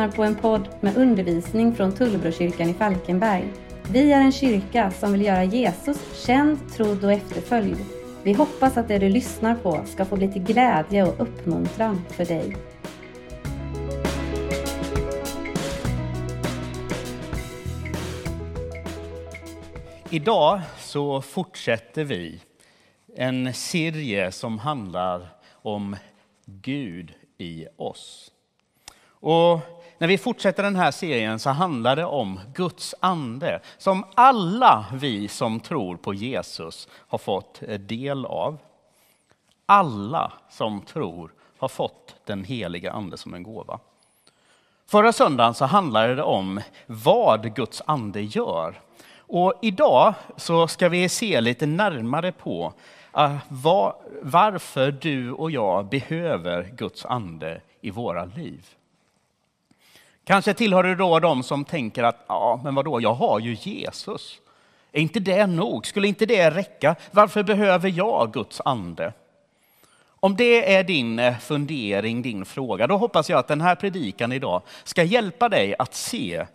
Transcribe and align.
Lyssnar 0.00 0.16
på 0.16 0.24
en 0.24 0.36
podd 0.36 0.68
med 0.80 0.96
undervisning 0.96 1.74
från 1.74 1.92
Tullbrokyrkan 1.92 2.68
i 2.68 2.74
Falkenberg. 2.74 3.52
Vi 3.90 4.12
är 4.12 4.20
en 4.20 4.32
kyrka 4.32 4.90
som 4.90 5.12
vill 5.12 5.22
göra 5.22 5.44
Jesus 5.44 6.26
känd, 6.26 6.72
trodd 6.72 7.04
och 7.04 7.12
efterföljd. 7.12 7.76
Vi 8.22 8.32
hoppas 8.32 8.76
att 8.76 8.88
det 8.88 8.98
du 8.98 9.08
lyssnar 9.08 9.54
på 9.54 9.80
ska 9.86 10.04
få 10.04 10.16
bli 10.16 10.32
till 10.32 10.42
glädje 10.42 11.04
och 11.04 11.20
uppmuntran 11.20 12.02
för 12.08 12.24
dig. 12.24 12.56
Idag 20.10 20.60
så 20.78 21.22
fortsätter 21.22 22.04
vi 22.04 22.40
en 23.16 23.54
serie 23.54 24.32
som 24.32 24.58
handlar 24.58 25.28
om 25.52 25.96
Gud 26.46 27.12
i 27.38 27.66
oss. 27.76 28.32
Och 29.22 29.60
när 30.00 30.08
vi 30.08 30.18
fortsätter 30.18 30.62
den 30.62 30.76
här 30.76 30.90
serien 30.90 31.38
så 31.38 31.50
handlar 31.50 31.96
det 31.96 32.04
om 32.04 32.40
Guds 32.54 32.94
ande 33.00 33.60
som 33.78 34.04
alla 34.14 34.84
vi 34.92 35.28
som 35.28 35.60
tror 35.60 35.96
på 35.96 36.14
Jesus 36.14 36.88
har 36.92 37.18
fått 37.18 37.62
eh, 37.62 37.80
del 37.80 38.26
av. 38.26 38.58
Alla 39.66 40.32
som 40.50 40.80
tror 40.80 41.32
har 41.58 41.68
fått 41.68 42.16
den 42.24 42.44
heliga 42.44 42.92
ande 42.92 43.16
som 43.16 43.34
en 43.34 43.42
gåva. 43.42 43.78
Förra 44.86 45.12
söndagen 45.12 45.54
så 45.54 45.64
handlade 45.64 46.14
det 46.14 46.22
om 46.22 46.60
vad 46.86 47.54
Guds 47.54 47.82
ande 47.86 48.20
gör. 48.20 48.80
Och 49.16 49.54
idag 49.62 50.14
så 50.36 50.68
ska 50.68 50.88
vi 50.88 51.08
se 51.08 51.40
lite 51.40 51.66
närmare 51.66 52.32
på 52.32 52.72
eh, 53.16 53.36
varför 54.20 54.90
du 54.90 55.32
och 55.32 55.50
jag 55.50 55.86
behöver 55.88 56.70
Guds 56.72 57.04
ande 57.04 57.60
i 57.80 57.90
våra 57.90 58.24
liv. 58.24 58.66
Kanske 60.30 60.54
tillhör 60.54 60.82
du 60.82 60.94
då 60.94 61.20
de 61.20 61.42
som 61.42 61.64
tänker 61.64 62.02
att 62.02 62.24
ja, 62.26 62.60
men 62.64 62.74
vadå, 62.74 63.00
jag 63.00 63.14
har 63.14 63.40
ju 63.40 63.56
Jesus. 63.60 64.38
Är 64.92 65.00
inte 65.00 65.20
det 65.20 65.46
nog? 65.46 65.86
Skulle 65.86 66.08
inte 66.08 66.26
det 66.26 66.50
räcka? 66.50 66.96
Varför 67.10 67.42
behöver 67.42 67.88
jag 67.88 68.32
Guds 68.32 68.60
ande? 68.64 69.12
Om 70.20 70.36
det 70.36 70.74
är 70.74 70.84
din 70.84 71.18
eh, 71.18 71.38
fundering, 71.38 72.22
din 72.22 72.44
fråga, 72.44 72.86
då 72.86 72.96
hoppas 72.96 73.30
jag 73.30 73.38
att 73.38 73.48
den 73.48 73.60
här 73.60 73.74
predikan 73.74 74.32
idag 74.32 74.62
ska 74.84 75.02
hjälpa 75.02 75.48
dig 75.48 75.74
att 75.78 75.94
se 75.94 76.46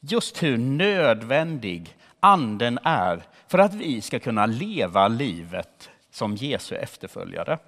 just 0.00 0.42
hur 0.42 0.58
nödvändig 0.58 1.96
anden 2.20 2.78
är 2.82 3.22
för 3.48 3.58
att 3.58 3.74
vi 3.74 4.00
ska 4.00 4.18
kunna 4.18 4.46
leva 4.46 5.08
livet 5.08 5.90
som 6.10 6.36
Jesu 6.36 6.74
efterföljare. 6.74 7.58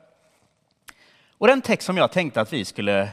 Och 1.39 1.47
den 1.47 1.63
text 1.63 1.87
som 1.87 1.97
jag 1.97 2.13
tänkte 2.13 2.41
att 2.41 2.53
vi 2.53 2.65
skulle 2.65 3.09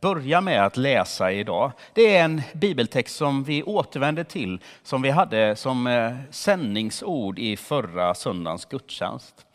börja 0.00 0.40
med 0.40 0.66
att 0.66 0.76
läsa 0.76 1.32
idag, 1.32 1.72
det 1.92 2.16
är 2.16 2.24
en 2.24 2.42
bibeltext 2.52 3.16
som 3.16 3.44
vi 3.44 3.62
återvänder 3.62 4.24
till, 4.24 4.60
som 4.82 5.02
vi 5.02 5.10
hade 5.10 5.56
som 5.56 5.86
eh, 5.86 6.16
sändningsord 6.30 7.38
i 7.38 7.56
förra 7.56 8.14
söndagens 8.14 8.64
gudstjänst. 8.64 9.46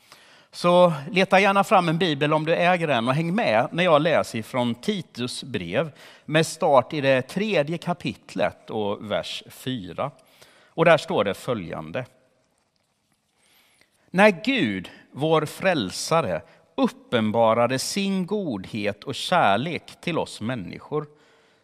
Så 0.52 0.94
leta 1.12 1.40
gärna 1.40 1.64
fram 1.64 1.90
en 1.90 1.98
bibel 1.98 2.34
om 2.34 2.46
du 2.46 2.56
äger 2.56 2.88
en 2.88 3.08
och 3.08 3.14
häng 3.14 3.36
med 3.36 3.68
när 3.72 3.84
jag 3.84 4.02
läser 4.02 4.42
från 4.42 4.76
Titus 4.76 5.44
brev 5.44 5.92
med 6.26 6.48
start 6.48 6.94
i 6.94 7.02
det 7.02 7.22
tredje 7.22 7.78
kapitlet 7.78 8.70
och 8.70 9.12
vers 9.12 9.44
4. 9.50 10.12
Och 10.66 10.86
där 10.86 10.98
står 10.98 11.24
det 11.24 11.34
följande. 11.34 12.06
När 14.10 14.44
Gud, 14.46 14.92
vår 15.12 15.46
frälsare, 15.46 16.42
uppenbarade 16.78 17.80
sin 17.80 18.26
godhet 18.26 19.04
och 19.04 19.16
kärlek 19.16 20.02
till 20.02 20.18
oss 20.18 20.42
människor 20.42 21.08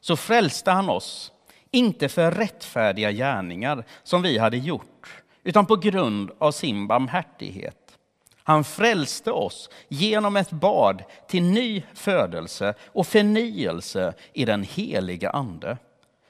så 0.02 0.16
frälste 0.16 0.72
han 0.72 0.90
oss, 0.90 1.32
inte 1.72 2.10
för 2.10 2.32
rättfärdiga 2.32 3.12
gärningar 3.12 3.86
som 4.04 4.22
vi 4.22 4.38
hade 4.38 4.58
gjort, 4.58 5.24
utan 5.44 5.66
på 5.66 5.76
grund 5.76 6.32
av 6.38 6.52
sin 6.52 6.88
barmhärtighet. 6.88 7.98
Han 8.44 8.64
frälste 8.64 9.32
oss 9.32 9.70
genom 9.88 10.36
ett 10.36 10.52
bad 10.52 11.04
till 11.28 11.44
ny 11.44 11.84
födelse 11.94 12.74
och 12.86 13.08
förnyelse 13.08 14.14
i 14.34 14.46
den 14.46 14.64
heliga 14.64 15.30
Ande, 15.30 15.78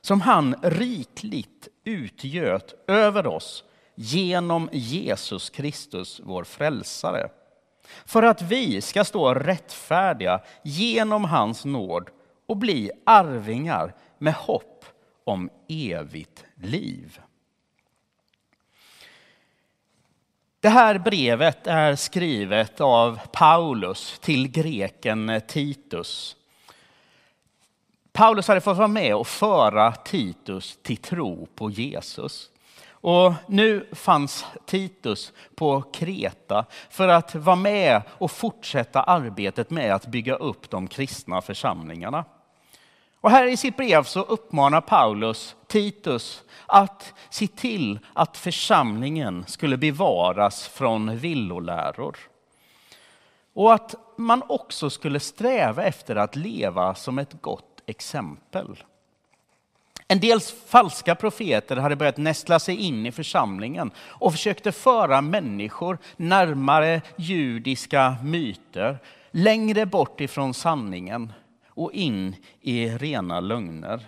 som 0.01 0.21
han 0.21 0.55
rikligt 0.61 1.67
utgöt 1.83 2.73
över 2.87 3.27
oss 3.27 3.63
genom 3.95 4.69
Jesus 4.71 5.49
Kristus, 5.49 6.21
vår 6.23 6.43
frälsare 6.43 7.29
för 8.05 8.23
att 8.23 8.41
vi 8.41 8.81
ska 8.81 9.03
stå 9.03 9.33
rättfärdiga 9.33 10.41
genom 10.63 11.23
hans 11.23 11.65
nåd 11.65 12.09
och 12.45 12.57
bli 12.57 12.91
arvingar 13.05 13.95
med 14.17 14.33
hopp 14.33 14.85
om 15.23 15.49
evigt 15.67 16.45
liv. 16.55 17.19
Det 20.59 20.69
här 20.69 20.99
brevet 20.99 21.67
är 21.67 21.95
skrivet 21.95 22.81
av 22.81 23.19
Paulus 23.31 24.19
till 24.19 24.51
greken 24.51 25.41
Titus. 25.47 26.35
Paulus 28.11 28.47
hade 28.47 28.61
fått 28.61 28.77
vara 28.77 28.87
med 28.87 29.15
och 29.15 29.27
föra 29.27 29.91
Titus 29.91 30.77
till 30.81 30.97
tro 30.97 31.47
på 31.55 31.69
Jesus. 31.69 32.49
Och 33.03 33.33
nu 33.47 33.87
fanns 33.91 34.45
Titus 34.65 35.33
på 35.55 35.81
Kreta 35.81 36.65
för 36.89 37.07
att 37.07 37.35
vara 37.35 37.55
med 37.55 38.01
och 38.09 38.31
fortsätta 38.31 39.03
arbetet 39.03 39.69
med 39.69 39.93
att 39.93 40.05
bygga 40.05 40.35
upp 40.35 40.69
de 40.69 40.87
kristna 40.87 41.41
församlingarna. 41.41 42.25
Och 43.21 43.31
här 43.31 43.47
i 43.47 43.57
sitt 43.57 43.77
brev 43.77 44.03
så 44.03 44.21
uppmanar 44.21 44.81
Paulus 44.81 45.55
Titus 45.67 46.43
att 46.65 47.13
se 47.29 47.47
till 47.47 47.99
att 48.13 48.37
församlingen 48.37 49.45
skulle 49.47 49.77
bevaras 49.77 50.67
från 50.67 51.17
villoläror. 51.17 52.17
Och 53.53 53.73
att 53.73 53.95
man 54.17 54.43
också 54.47 54.89
skulle 54.89 55.19
sträva 55.19 55.83
efter 55.83 56.15
att 56.15 56.35
leva 56.35 56.95
som 56.95 57.19
ett 57.19 57.41
gott 57.41 57.83
exempel. 57.85 58.83
En 60.07 60.19
del 60.19 60.39
falska 60.67 61.15
profeter 61.15 61.75
hade 61.75 61.95
börjat 61.95 62.17
nästla 62.17 62.59
sig 62.59 62.75
in 62.75 63.05
i 63.05 63.11
församlingen 63.11 63.91
och 63.97 64.31
försökte 64.31 64.71
föra 64.71 65.21
människor 65.21 65.97
närmare 66.17 67.01
judiska 67.15 68.15
myter, 68.23 68.99
längre 69.31 69.85
bort 69.85 70.21
ifrån 70.21 70.53
sanningen 70.53 71.33
och 71.67 71.91
in 71.91 72.35
i 72.61 72.89
rena 72.89 73.39
lögner. 73.39 74.05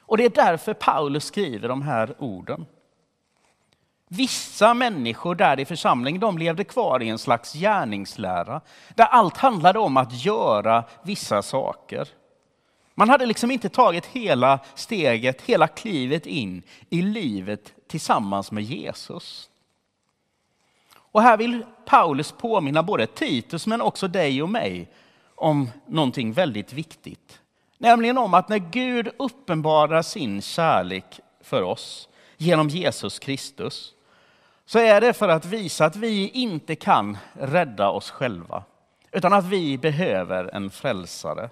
Och 0.00 0.16
det 0.16 0.24
är 0.24 0.30
därför 0.30 0.74
Paulus 0.74 1.24
skriver 1.24 1.68
de 1.68 1.82
här 1.82 2.14
orden. 2.18 2.66
Vissa 4.08 4.74
människor 4.74 5.34
där 5.34 5.60
i 5.60 5.64
församlingen 5.64 6.20
de 6.20 6.38
levde 6.38 6.64
kvar 6.64 7.02
i 7.02 7.08
en 7.08 7.18
slags 7.18 7.52
gärningslära 7.52 8.60
där 8.94 9.04
allt 9.04 9.36
handlade 9.36 9.78
om 9.78 9.96
att 9.96 10.24
göra 10.24 10.84
vissa 11.02 11.42
saker. 11.42 12.08
Man 12.94 13.08
hade 13.08 13.26
liksom 13.26 13.50
inte 13.50 13.68
tagit 13.68 14.06
hela 14.06 14.58
steget, 14.74 15.42
hela 15.42 15.68
klivet 15.68 16.26
in 16.26 16.62
i 16.90 17.02
livet 17.02 17.72
tillsammans 17.86 18.52
med 18.52 18.64
Jesus. 18.64 19.50
Och 20.94 21.22
här 21.22 21.36
vill 21.36 21.64
Paulus 21.86 22.32
påminna 22.32 22.82
både 22.82 23.06
Titus 23.06 23.66
men 23.66 23.80
också 23.80 24.08
dig 24.08 24.42
och 24.42 24.50
mig 24.50 24.88
om 25.34 25.70
någonting 25.86 26.32
väldigt 26.32 26.72
viktigt. 26.72 27.40
Nämligen 27.78 28.18
om 28.18 28.34
att 28.34 28.48
när 28.48 28.58
Gud 28.58 29.08
uppenbarar 29.18 30.02
sin 30.02 30.42
kärlek 30.42 31.20
för 31.40 31.62
oss 31.62 32.08
genom 32.36 32.68
Jesus 32.68 33.18
Kristus 33.18 33.94
så 34.66 34.78
är 34.78 35.00
det 35.00 35.12
för 35.12 35.28
att 35.28 35.44
visa 35.44 35.84
att 35.84 35.96
vi 35.96 36.28
inte 36.28 36.74
kan 36.74 37.18
rädda 37.32 37.90
oss 37.90 38.10
själva 38.10 38.64
utan 39.12 39.32
att 39.32 39.44
vi 39.44 39.78
behöver 39.78 40.54
en 40.54 40.70
frälsare. 40.70 41.50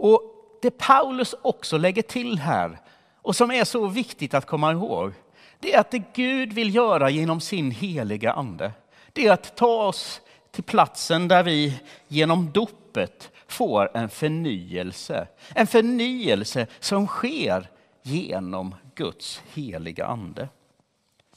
Och 0.00 0.22
det 0.62 0.70
Paulus 0.70 1.34
också 1.42 1.78
lägger 1.78 2.02
till 2.02 2.38
här, 2.38 2.78
och 3.22 3.36
som 3.36 3.50
är 3.50 3.64
så 3.64 3.86
viktigt 3.86 4.34
att 4.34 4.46
komma 4.46 4.72
ihåg, 4.72 5.12
det 5.58 5.74
är 5.74 5.80
att 5.80 5.90
det 5.90 6.02
Gud 6.14 6.52
vill 6.52 6.74
göra 6.74 7.10
genom 7.10 7.40
sin 7.40 7.70
heliga 7.70 8.32
ande, 8.32 8.72
det 9.12 9.26
är 9.26 9.32
att 9.32 9.56
ta 9.56 9.86
oss 9.86 10.20
till 10.50 10.64
platsen 10.64 11.28
där 11.28 11.42
vi 11.42 11.80
genom 12.08 12.50
dopet 12.50 13.30
får 13.46 13.96
en 13.96 14.08
förnyelse. 14.08 15.28
En 15.54 15.66
förnyelse 15.66 16.66
som 16.80 17.06
sker 17.06 17.70
genom 18.02 18.74
Guds 18.94 19.42
heliga 19.54 20.06
ande. 20.06 20.48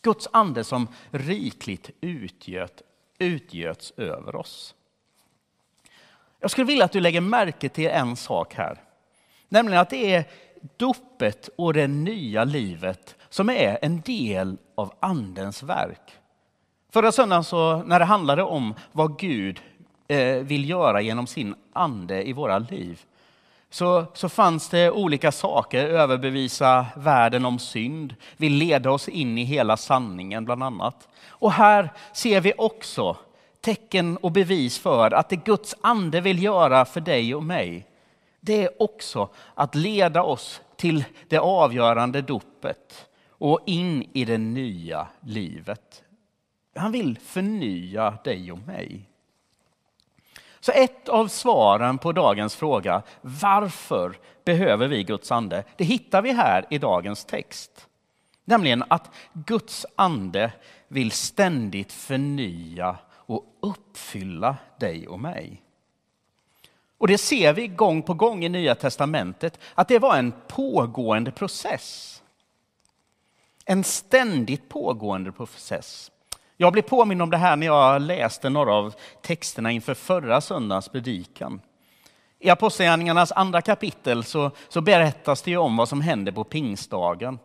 Guds 0.01 0.27
ande 0.31 0.63
som 0.63 0.87
rikligt 1.11 1.89
utgöt, 2.01 2.81
utgöts 3.19 3.93
över 3.97 4.35
oss. 4.35 4.75
Jag 6.43 6.51
skulle 6.51 6.67
vilja 6.67 6.85
att 6.85 6.91
du 6.91 6.99
lägger 6.99 7.21
märke 7.21 7.69
till 7.69 7.87
en 7.87 8.15
sak 8.15 8.53
här. 8.53 8.77
Nämligen 9.49 9.81
att 9.81 9.89
det 9.89 10.15
är 10.15 10.25
dopet 10.77 11.49
och 11.57 11.73
det 11.73 11.87
nya 11.87 12.43
livet 12.43 13.15
som 13.29 13.49
är 13.49 13.79
en 13.81 14.01
del 14.01 14.57
av 14.75 14.93
Andens 14.99 15.63
verk. 15.63 16.11
Förra 16.93 17.11
söndagen 17.11 17.43
så, 17.43 17.83
när 17.83 17.99
det 17.99 18.05
handlade 18.05 18.43
om 18.43 18.73
vad 18.91 19.19
Gud 19.19 19.61
eh, 20.07 20.35
vill 20.35 20.69
göra 20.69 21.01
genom 21.01 21.27
sin 21.27 21.55
ande 21.73 22.27
i 22.27 22.33
våra 22.33 22.59
liv, 22.59 23.01
så, 23.69 24.05
så 24.13 24.29
fanns 24.29 24.69
det 24.69 24.91
olika 24.91 25.31
saker. 25.31 25.87
Överbevisa 25.87 26.85
världen 26.95 27.45
om 27.45 27.59
synd, 27.59 28.15
vill 28.37 28.53
leda 28.53 28.91
oss 28.91 29.07
in 29.07 29.37
i 29.37 29.43
hela 29.43 29.77
sanningen 29.77 30.45
bland 30.45 30.63
annat. 30.63 31.07
Och 31.27 31.51
här 31.51 31.93
ser 32.13 32.41
vi 32.41 32.53
också 32.57 33.17
tecken 33.63 34.17
och 34.17 34.31
bevis 34.31 34.79
för 34.79 35.11
att 35.11 35.29
det 35.29 35.35
Guds 35.35 35.75
ande 35.81 36.21
vill 36.21 36.43
göra 36.43 36.85
för 36.85 37.01
dig 37.01 37.35
och 37.35 37.43
mig, 37.43 37.87
det 38.39 38.63
är 38.63 38.81
också 38.81 39.29
att 39.53 39.75
leda 39.75 40.23
oss 40.23 40.61
till 40.75 41.03
det 41.27 41.37
avgörande 41.37 42.21
dopet 42.21 43.09
och 43.29 43.59
in 43.65 44.09
i 44.13 44.25
det 44.25 44.37
nya 44.37 45.07
livet. 45.19 46.03
Han 46.75 46.91
vill 46.91 47.17
förnya 47.19 48.17
dig 48.23 48.51
och 48.51 48.57
mig. 48.57 49.09
Så 50.59 50.71
ett 50.71 51.09
av 51.09 51.27
svaren 51.27 51.97
på 51.97 52.11
dagens 52.11 52.55
fråga, 52.55 53.01
varför 53.21 54.17
behöver 54.45 54.87
vi 54.87 55.03
Guds 55.03 55.31
ande? 55.31 55.63
Det 55.77 55.83
hittar 55.83 56.21
vi 56.21 56.31
här 56.31 56.65
i 56.69 56.77
dagens 56.77 57.25
text. 57.25 57.87
Nämligen 58.45 58.83
att 58.87 59.11
Guds 59.33 59.85
ande 59.95 60.51
vill 60.87 61.11
ständigt 61.11 61.91
förnya 61.91 62.97
och 63.25 63.45
uppfylla 63.61 64.55
dig 64.79 65.07
och 65.07 65.19
mig. 65.19 65.61
Och 66.97 67.07
det 67.07 67.17
ser 67.17 67.53
vi 67.53 67.67
gång 67.67 68.01
på 68.01 68.13
gång 68.13 68.45
i 68.45 68.49
Nya 68.49 68.75
testamentet, 68.75 69.59
att 69.73 69.87
det 69.87 69.99
var 69.99 70.17
en 70.17 70.33
pågående 70.47 71.31
process. 71.31 72.21
En 73.65 73.83
ständigt 73.83 74.69
pågående 74.69 75.31
process. 75.31 76.11
Jag 76.57 76.73
blev 76.73 76.81
påmind 76.81 77.21
om 77.21 77.29
det 77.29 77.37
här 77.37 77.55
när 77.55 77.67
jag 77.67 78.01
läste 78.01 78.49
några 78.49 78.73
av 78.73 78.93
texterna 79.21 79.71
inför 79.71 79.93
förra 79.93 80.41
söndagens 80.41 80.89
predikan. 80.89 81.61
I 82.39 82.49
Apostlagärningarnas 82.49 83.31
andra 83.31 83.61
kapitel 83.61 84.23
så, 84.23 84.51
så 84.69 84.81
berättas 84.81 85.41
det 85.41 85.57
om 85.57 85.77
vad 85.77 85.89
som 85.89 86.01
hände 86.01 86.31
på 86.31 86.43
pingstdagen. 86.43 87.39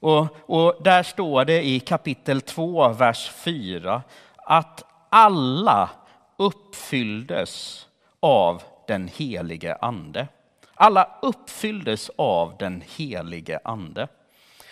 Och, 0.00 0.26
och 0.40 0.82
där 0.82 1.02
står 1.02 1.44
det 1.44 1.66
i 1.66 1.80
kapitel 1.80 2.40
2, 2.40 2.88
vers 2.88 3.30
4 3.30 4.02
att 4.36 4.84
alla 5.08 5.90
uppfylldes 6.36 7.86
av 8.20 8.62
den 8.86 9.08
helige 9.08 9.74
ande. 9.74 10.28
Alla 10.74 11.08
uppfylldes 11.22 12.10
av 12.16 12.56
den 12.58 12.82
helige 12.96 13.60
ande. 13.64 14.08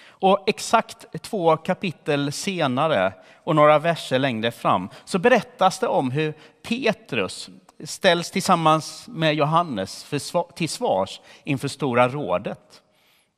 Och 0.07 0.45
exakt 0.47 1.23
två 1.23 1.57
kapitel 1.57 2.33
senare 2.33 3.13
och 3.45 3.57
några 3.57 3.79
verser 3.79 4.19
längre 4.19 4.51
fram 4.51 4.89
så 5.05 5.19
berättas 5.19 5.79
det 5.79 5.87
om 5.87 6.11
hur 6.11 6.35
Petrus 6.69 7.51
ställs 7.85 8.31
tillsammans 8.31 9.09
med 9.09 9.35
Johannes 9.35 10.07
till 10.55 10.69
svars 10.69 11.21
inför 11.45 11.69
Stora 11.69 12.09
rådet. 12.09 12.83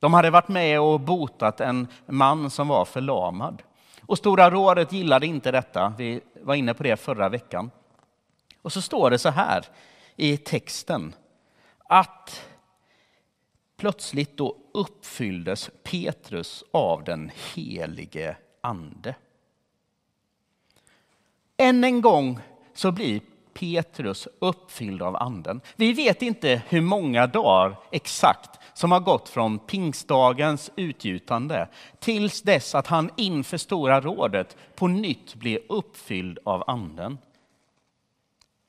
De 0.01 0.15
hade 0.15 0.31
varit 0.31 0.49
med 0.49 0.81
och 0.81 1.01
botat 1.01 1.61
en 1.61 1.89
man 2.07 2.51
som 2.51 2.69
var 2.69 2.85
förlamad. 2.85 3.63
Och 4.07 4.19
Stora 4.19 4.51
rådet 4.51 4.93
gillade 4.93 5.27
inte 5.27 5.51
detta. 5.51 5.95
Vi 5.99 6.21
var 6.43 6.55
inne 6.55 6.75
på 6.75 6.83
det 6.83 6.97
förra 6.97 7.29
veckan. 7.29 7.71
Och 8.63 8.73
så 8.73 8.83
står 8.83 9.11
det 9.11 9.19
så 9.19 9.29
här 9.31 9.65
i 10.17 10.37
texten 10.37 11.15
att 11.79 12.49
plötsligt 13.77 14.37
då 14.37 14.57
uppfylldes 14.75 15.71
Petrus 15.83 16.65
av 16.71 17.05
den 17.05 17.31
helige 17.55 18.37
ande. 18.61 19.15
Än 21.57 21.85
en 21.85 22.01
gång 22.01 22.41
så 22.75 22.93
blir 22.93 23.21
Petrus 23.55 24.29
uppfylld 24.39 25.03
av 25.03 25.17
anden. 25.17 25.61
Vi 25.77 25.93
vet 25.93 26.23
inte 26.23 26.63
hur 26.69 26.81
många 26.81 27.27
dagar 27.27 27.77
exakt 27.93 28.61
som 28.77 28.93
har 28.93 29.01
gått 29.01 29.29
från 29.29 29.59
pingstdagens 29.59 30.71
utgjutande 30.77 31.69
tills 31.99 32.43
dess 32.43 32.75
att 32.75 32.87
han 32.87 33.11
inför 33.17 33.57
Stora 33.57 34.01
rådet 34.01 34.57
på 34.75 34.89
nytt 34.89 35.35
blir 35.35 35.59
uppfylld 35.69 36.39
av 36.45 36.65
anden. 36.67 37.19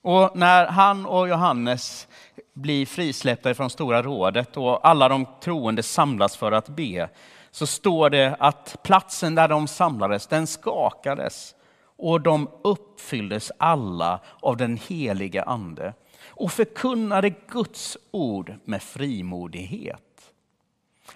Och 0.04 0.31
när 0.36 0.65
han 0.65 1.06
och 1.06 1.30
Johannes 1.30 2.07
blir 2.54 2.86
frisläppta 2.86 3.54
från 3.54 3.69
Stora 3.69 4.01
rådet 4.01 4.57
och 4.57 4.88
alla 4.88 5.09
de 5.09 5.25
troende 5.42 5.83
samlas 5.83 6.38
för 6.38 6.51
att 6.51 6.69
be, 6.69 7.09
så 7.51 7.68
står 7.68 8.09
det 8.09 8.36
att 8.39 8.77
platsen 8.83 9.36
där 9.36 9.48
de 9.48 9.68
samlades, 9.68 10.27
den 10.27 10.48
skakades 10.48 11.56
och 11.98 12.21
de 12.21 12.50
uppfylldes 12.63 13.51
alla 13.57 14.19
av 14.42 14.57
den 14.57 14.80
helige 14.88 15.44
ande 15.44 15.94
och 16.38 16.51
förkunnade 16.51 17.30
Guds 17.30 17.98
ord 18.12 18.54
med 18.63 18.84
frimodighet. 18.84 20.01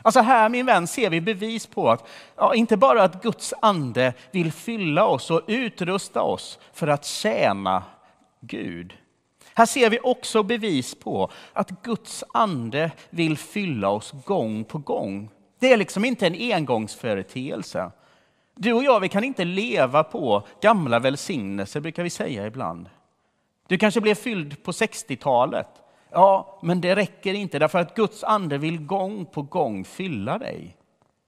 Alltså 0.02 0.20
här 0.20 0.50
min 0.50 0.66
vän 0.66 0.88
ser 0.88 1.10
vi 1.10 1.22
bevis 1.22 1.68
på 1.68 1.92
att 1.92 2.08
ja, 2.36 2.56
inte 2.56 2.78
bara 2.78 3.04
att 3.04 3.24
Guds 3.24 3.54
ande 3.62 4.14
vill 4.32 4.52
fylla 4.52 5.06
oss 5.06 5.32
och 5.32 5.42
utrusta 5.48 6.22
oss 6.22 6.60
för 6.74 6.88
att 6.88 7.06
tjäna 7.06 7.84
Gud. 8.40 8.94
Här 9.54 9.66
ser 9.66 9.90
vi 9.90 10.00
också 10.00 10.44
bevis 10.44 10.96
på 10.96 11.32
att 11.54 11.84
Guds 11.84 12.24
ande 12.34 12.92
vill 13.10 13.38
fylla 13.38 13.90
oss 13.90 14.14
gång 14.26 14.64
på 14.64 14.78
gång. 14.78 15.30
Det 15.60 15.74
är 15.74 15.78
liksom 15.78 16.06
inte 16.06 16.28
en 16.28 16.54
engångsföreteelse. 16.54 17.92
Du 18.56 18.74
och 18.74 18.84
jag, 18.84 19.00
vi 19.00 19.10
kan 19.10 19.24
inte 19.24 19.46
leva 19.46 20.04
på 20.04 20.48
gamla 20.62 21.00
välsignelser, 21.00 21.80
brukar 21.80 22.04
vi 22.04 22.10
säga 22.10 22.48
ibland. 22.48 22.90
Du 23.72 23.78
kanske 23.78 24.02
blev 24.02 24.16
fylld 24.16 24.64
på 24.64 24.72
60-talet. 24.72 25.68
Ja, 26.10 26.60
men 26.62 26.82
det 26.82 26.96
räcker 26.96 27.34
inte 27.34 27.60
därför 27.60 27.80
att 27.80 27.96
Guds 27.96 28.24
ande 28.24 28.58
vill 28.58 28.86
gång 28.86 29.26
på 29.26 29.42
gång 29.42 29.86
fylla 29.86 30.38
dig 30.38 30.78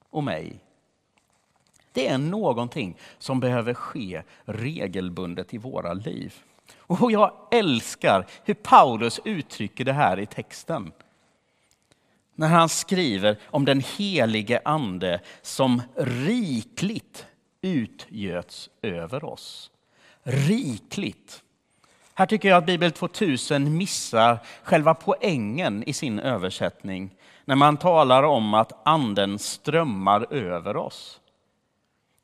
och 0.09 0.23
mig. 0.23 0.59
Det 1.91 2.07
är 2.07 2.17
någonting 2.17 2.97
som 3.17 3.39
behöver 3.39 3.73
ske 3.73 4.23
regelbundet 4.45 5.53
i 5.53 5.57
våra 5.57 5.93
liv. 5.93 6.33
Och 6.77 7.11
jag 7.11 7.33
älskar 7.51 8.27
hur 8.43 8.53
Paulus 8.53 9.19
uttrycker 9.25 9.85
det 9.85 9.93
här 9.93 10.19
i 10.19 10.25
texten. 10.25 10.91
När 12.35 12.47
han 12.47 12.69
skriver 12.69 13.37
om 13.45 13.65
den 13.65 13.83
helige 13.97 14.61
ande 14.65 15.21
som 15.41 15.81
rikligt 15.97 17.25
utgöts 17.61 18.69
över 18.81 19.25
oss. 19.25 19.71
Rikligt. 20.23 21.43
Här 22.15 22.25
tycker 22.25 22.49
jag 22.49 22.57
att 22.57 22.65
Bibel 22.65 22.91
2000 22.91 23.77
missar 23.77 24.39
själva 24.63 24.93
poängen 24.93 25.83
i 25.83 25.93
sin 25.93 26.19
översättning 26.19 27.15
när 27.45 27.55
man 27.55 27.77
talar 27.77 28.23
om 28.23 28.53
att 28.53 28.81
anden 28.83 29.39
strömmar 29.39 30.33
över 30.33 30.77
oss. 30.77 31.19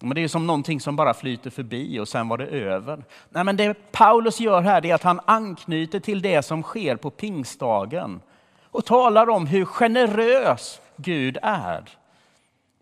Men 0.02 0.16
det 0.16 0.24
är 0.24 0.28
som 0.28 0.48
någonting 0.48 0.80
som 0.80 0.96
bara 0.96 1.14
flyter 1.14 1.50
förbi 1.50 2.00
och 2.00 2.08
sen 2.08 2.28
var 2.28 2.38
det 2.38 2.48
över. 2.48 3.04
Nej, 3.30 3.44
men 3.44 3.58
det 3.58 3.92
Paulus 3.92 4.40
gör 4.40 4.62
här 4.62 4.86
är 4.86 4.96
att 4.96 5.04
han 5.04 5.20
anknyter 5.26 6.00
till 6.00 6.22
det 6.22 6.42
som 6.42 6.64
sker 6.64 6.96
på 6.96 7.10
pingstdagen 7.10 8.22
och 8.64 8.86
talar 8.86 9.30
om 9.30 9.48
hur 9.48 9.66
generös 9.66 10.82
Gud 10.96 11.38
är. 11.42 11.90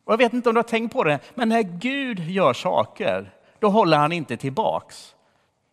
Och 0.05 0.13
jag 0.13 0.17
vet 0.17 0.33
inte 0.33 0.49
om 0.49 0.55
du 0.55 0.59
har 0.59 0.63
tänkt 0.63 0.93
på 0.93 1.03
det, 1.03 1.19
men 1.35 1.49
när 1.49 1.61
Gud 1.61 2.19
gör 2.19 2.53
saker, 2.53 3.31
då 3.59 3.69
håller 3.69 3.97
han 3.97 4.11
inte 4.11 4.37
tillbaks. 4.37 5.15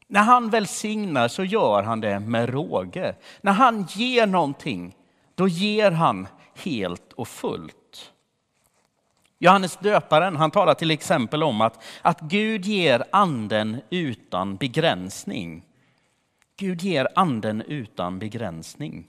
När 0.06 0.22
han 0.22 0.50
välsignar 0.50 1.28
så 1.28 1.44
gör 1.44 1.82
han 1.82 2.00
det 2.00 2.20
med 2.20 2.48
råge. 2.48 3.14
När 3.40 3.52
han 3.52 3.86
ger 3.88 4.26
någonting, 4.26 4.96
då 5.34 5.48
ger 5.48 5.90
han 5.90 6.28
helt 6.54 7.12
och 7.12 7.28
fullt. 7.28 8.12
Johannes 9.38 9.76
döparen 9.76 10.36
han 10.36 10.50
talar 10.50 10.74
till 10.74 10.90
exempel 10.90 11.42
om 11.42 11.60
att, 11.60 11.82
att 12.02 12.20
Gud 12.20 12.64
ger 12.64 13.04
anden 13.12 13.80
utan 13.90 14.56
begränsning. 14.56 15.64
Gud 16.56 16.82
ger 16.82 17.08
anden 17.14 17.62
utan 17.62 18.18
begränsning. 18.18 19.06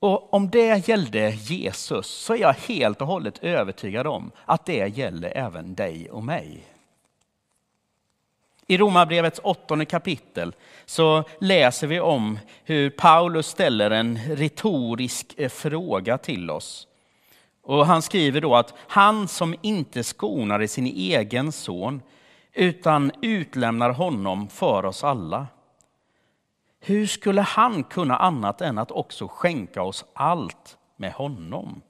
Och 0.00 0.34
om 0.34 0.50
det 0.50 0.88
gällde 0.88 1.30
Jesus 1.30 2.06
så 2.06 2.34
är 2.34 2.38
jag 2.38 2.52
helt 2.52 3.00
och 3.00 3.06
hållet 3.06 3.38
övertygad 3.38 4.06
om 4.06 4.30
att 4.44 4.66
det 4.66 4.96
gäller 4.98 5.36
även 5.36 5.74
dig 5.74 6.10
och 6.10 6.24
mig. 6.24 6.64
I 8.70 8.78
Romarbrevets 8.78 9.40
åttonde 9.42 9.84
kapitel 9.84 10.54
så 10.86 11.24
läser 11.40 11.86
vi 11.86 12.00
om 12.00 12.38
hur 12.64 12.90
Paulus 12.90 13.46
ställer 13.46 13.90
en 13.90 14.18
retorisk 14.18 15.34
eh, 15.36 15.48
fråga 15.48 16.18
till 16.18 16.50
oss. 16.50 16.88
Och 17.62 17.86
han 17.86 18.02
skriver 18.02 18.40
då 18.40 18.54
att 18.54 18.74
han 18.78 19.28
som 19.28 19.54
inte 19.62 20.04
skonade 20.04 20.68
sin 20.68 20.86
egen 20.86 21.52
son 21.52 22.02
utan 22.52 23.12
utlämnar 23.22 23.90
honom 23.90 24.48
för 24.48 24.84
oss 24.84 25.04
alla. 25.04 25.46
Hur 26.80 27.06
skulle 27.06 27.40
han 27.40 27.84
kunna 27.84 28.16
annat 28.16 28.60
än 28.60 28.78
att 28.78 28.90
också 28.90 29.28
skänka 29.28 29.82
oss 29.82 30.04
allt 30.12 30.78
med 30.96 31.12
honom? 31.12 31.82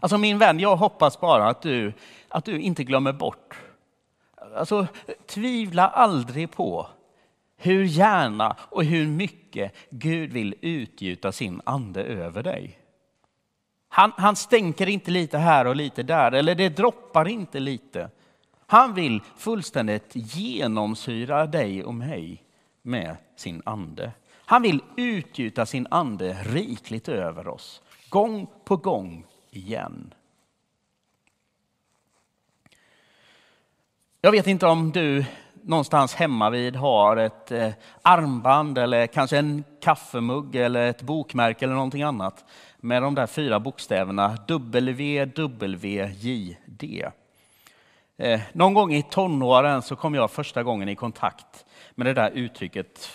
Alltså 0.00 0.18
min 0.18 0.38
vän, 0.38 0.60
jag 0.60 0.76
hoppas 0.76 1.20
bara 1.20 1.48
att 1.48 1.62
du, 1.62 1.92
att 2.28 2.44
du 2.44 2.60
inte 2.60 2.84
glömmer 2.84 3.12
bort. 3.12 3.56
Alltså 4.54 4.86
tvivla 5.26 5.88
aldrig 5.88 6.50
på 6.50 6.86
hur 7.56 7.84
gärna 7.84 8.56
och 8.60 8.84
hur 8.84 9.06
mycket 9.06 9.72
Gud 9.90 10.32
vill 10.32 10.54
utgjuta 10.60 11.32
sin 11.32 11.60
ande 11.64 12.04
över 12.04 12.42
dig. 12.42 12.78
Han, 13.88 14.12
han 14.16 14.36
stänker 14.36 14.86
inte 14.86 15.10
lite 15.10 15.38
här 15.38 15.66
och 15.66 15.76
lite 15.76 16.02
där, 16.02 16.32
eller 16.32 16.54
det 16.54 16.68
droppar 16.68 17.28
inte 17.28 17.60
lite. 17.60 18.10
Han 18.66 18.94
vill 18.94 19.20
fullständigt 19.36 20.10
genomsyra 20.12 21.46
dig 21.46 21.84
och 21.84 21.94
mig 21.94 22.42
med 22.82 23.16
sin 23.36 23.62
ande. 23.64 24.12
Han 24.32 24.62
vill 24.62 24.80
utgjuta 24.96 25.66
sin 25.66 25.86
ande 25.90 26.32
rikligt 26.32 27.08
över 27.08 27.48
oss, 27.48 27.82
gång 28.08 28.46
på 28.64 28.76
gång 28.76 29.24
igen. 29.50 30.14
Jag 34.20 34.30
vet 34.30 34.46
inte 34.46 34.66
om 34.66 34.92
du 34.92 35.24
någonstans 35.62 36.14
hemma 36.14 36.50
vid 36.50 36.76
har 36.76 37.16
ett 37.16 37.52
eh, 37.52 37.68
armband 38.02 38.78
eller 38.78 39.06
kanske 39.06 39.38
en 39.38 39.64
kaffemugg 39.82 40.56
eller 40.56 40.86
ett 40.86 41.02
bokmärke 41.02 41.64
eller 41.64 41.74
någonting 41.74 42.02
annat 42.02 42.44
med 42.76 43.02
de 43.02 43.14
där 43.14 43.26
fyra 43.26 43.60
bokstäverna 43.60 44.36
WWJD. 44.48 46.56
d. 46.66 47.06
Eh, 48.16 48.40
någon 48.52 48.74
gång 48.74 48.94
i 48.94 49.02
tonåren 49.02 49.82
så 49.82 49.96
kom 49.96 50.14
jag 50.14 50.30
första 50.30 50.62
gången 50.62 50.88
i 50.88 50.96
kontakt 50.96 51.66
med 51.94 52.06
det 52.06 52.14
där 52.14 52.30
uttrycket 52.30 53.08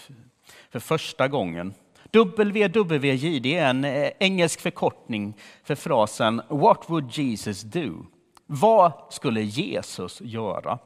för 0.69 0.79
första 0.79 1.27
gången. 1.27 1.73
WWJD 2.11 3.45
är 3.45 3.65
en 3.65 3.85
eh, 3.85 4.11
engelsk 4.19 4.61
förkortning 4.61 5.33
för 5.63 5.75
frasen 5.75 6.41
What 6.47 6.83
would 6.87 7.11
Jesus 7.11 7.61
do? 7.61 8.05
Vad 8.45 8.91
skulle 9.09 9.41
Jesus 9.41 10.21
göra? 10.21 10.79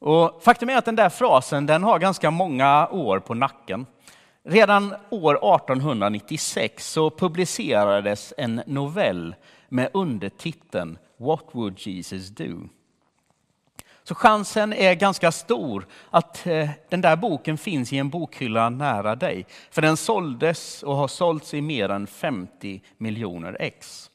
Och 0.00 0.42
faktum 0.42 0.70
är 0.70 0.76
att 0.76 0.84
den 0.84 0.96
där 0.96 1.08
frasen 1.08 1.66
den 1.66 1.82
har 1.82 1.98
ganska 1.98 2.30
många 2.30 2.88
år 2.88 3.18
på 3.18 3.34
nacken. 3.34 3.86
Redan 4.42 4.94
år 5.10 5.34
1896 5.34 6.92
så 6.92 7.10
publicerades 7.10 8.34
en 8.36 8.62
novell 8.66 9.34
med 9.68 9.90
undertiteln 9.94 10.98
What 11.16 11.44
would 11.52 11.78
Jesus 11.78 12.28
do? 12.28 12.68
Så 14.02 14.14
chansen 14.14 14.72
är 14.72 14.94
ganska 14.94 15.32
stor 15.32 15.86
att 16.10 16.46
eh, 16.46 16.70
den 16.88 17.00
där 17.00 17.16
boken 17.16 17.58
finns 17.58 17.92
i 17.92 17.98
en 17.98 18.10
bokhylla 18.10 18.70
nära 18.70 19.16
dig. 19.16 19.46
För 19.70 19.82
den 19.82 19.96
såldes 19.96 20.82
och 20.82 20.96
har 20.96 21.08
sålts 21.08 21.54
i 21.54 21.60
mer 21.60 21.88
än 21.88 22.06
50 22.06 22.82
miljoner 22.96 23.56
ex. 23.60 24.09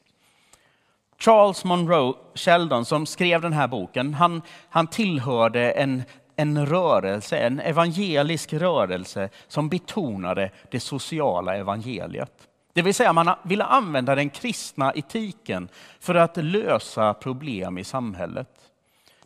Charles 1.18 1.64
Monroe 1.64 2.14
Sheldon 2.34 2.84
som 2.84 3.06
skrev 3.06 3.40
den 3.40 3.52
här 3.52 3.68
boken, 3.68 4.14
han, 4.14 4.42
han 4.68 4.86
tillhörde 4.86 5.70
en, 5.70 6.02
en 6.36 6.66
rörelse, 6.66 7.38
en 7.38 7.60
evangelisk 7.60 8.52
rörelse 8.52 9.28
som 9.48 9.68
betonade 9.68 10.50
det 10.70 10.80
sociala 10.80 11.56
evangeliet. 11.56 12.48
Det 12.72 12.82
vill 12.82 12.94
säga 12.94 13.12
man 13.12 13.30
ville 13.42 13.64
använda 13.64 14.14
den 14.14 14.30
kristna 14.30 14.92
etiken 14.94 15.68
för 16.00 16.14
att 16.14 16.36
lösa 16.36 17.14
problem 17.14 17.78
i 17.78 17.84
samhället. 17.84 18.48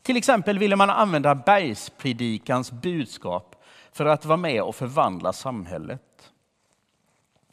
Till 0.02 0.16
exempel 0.16 0.59
ville 0.59 0.76
man 0.76 0.90
använda 0.90 1.35
bergspredikans 1.35 2.73
budskap 2.73 3.56
för 3.92 4.06
att 4.06 4.25
vara 4.25 4.37
med 4.37 4.62
och 4.62 4.75
förvandla 4.76 5.32
samhället. 5.32 6.02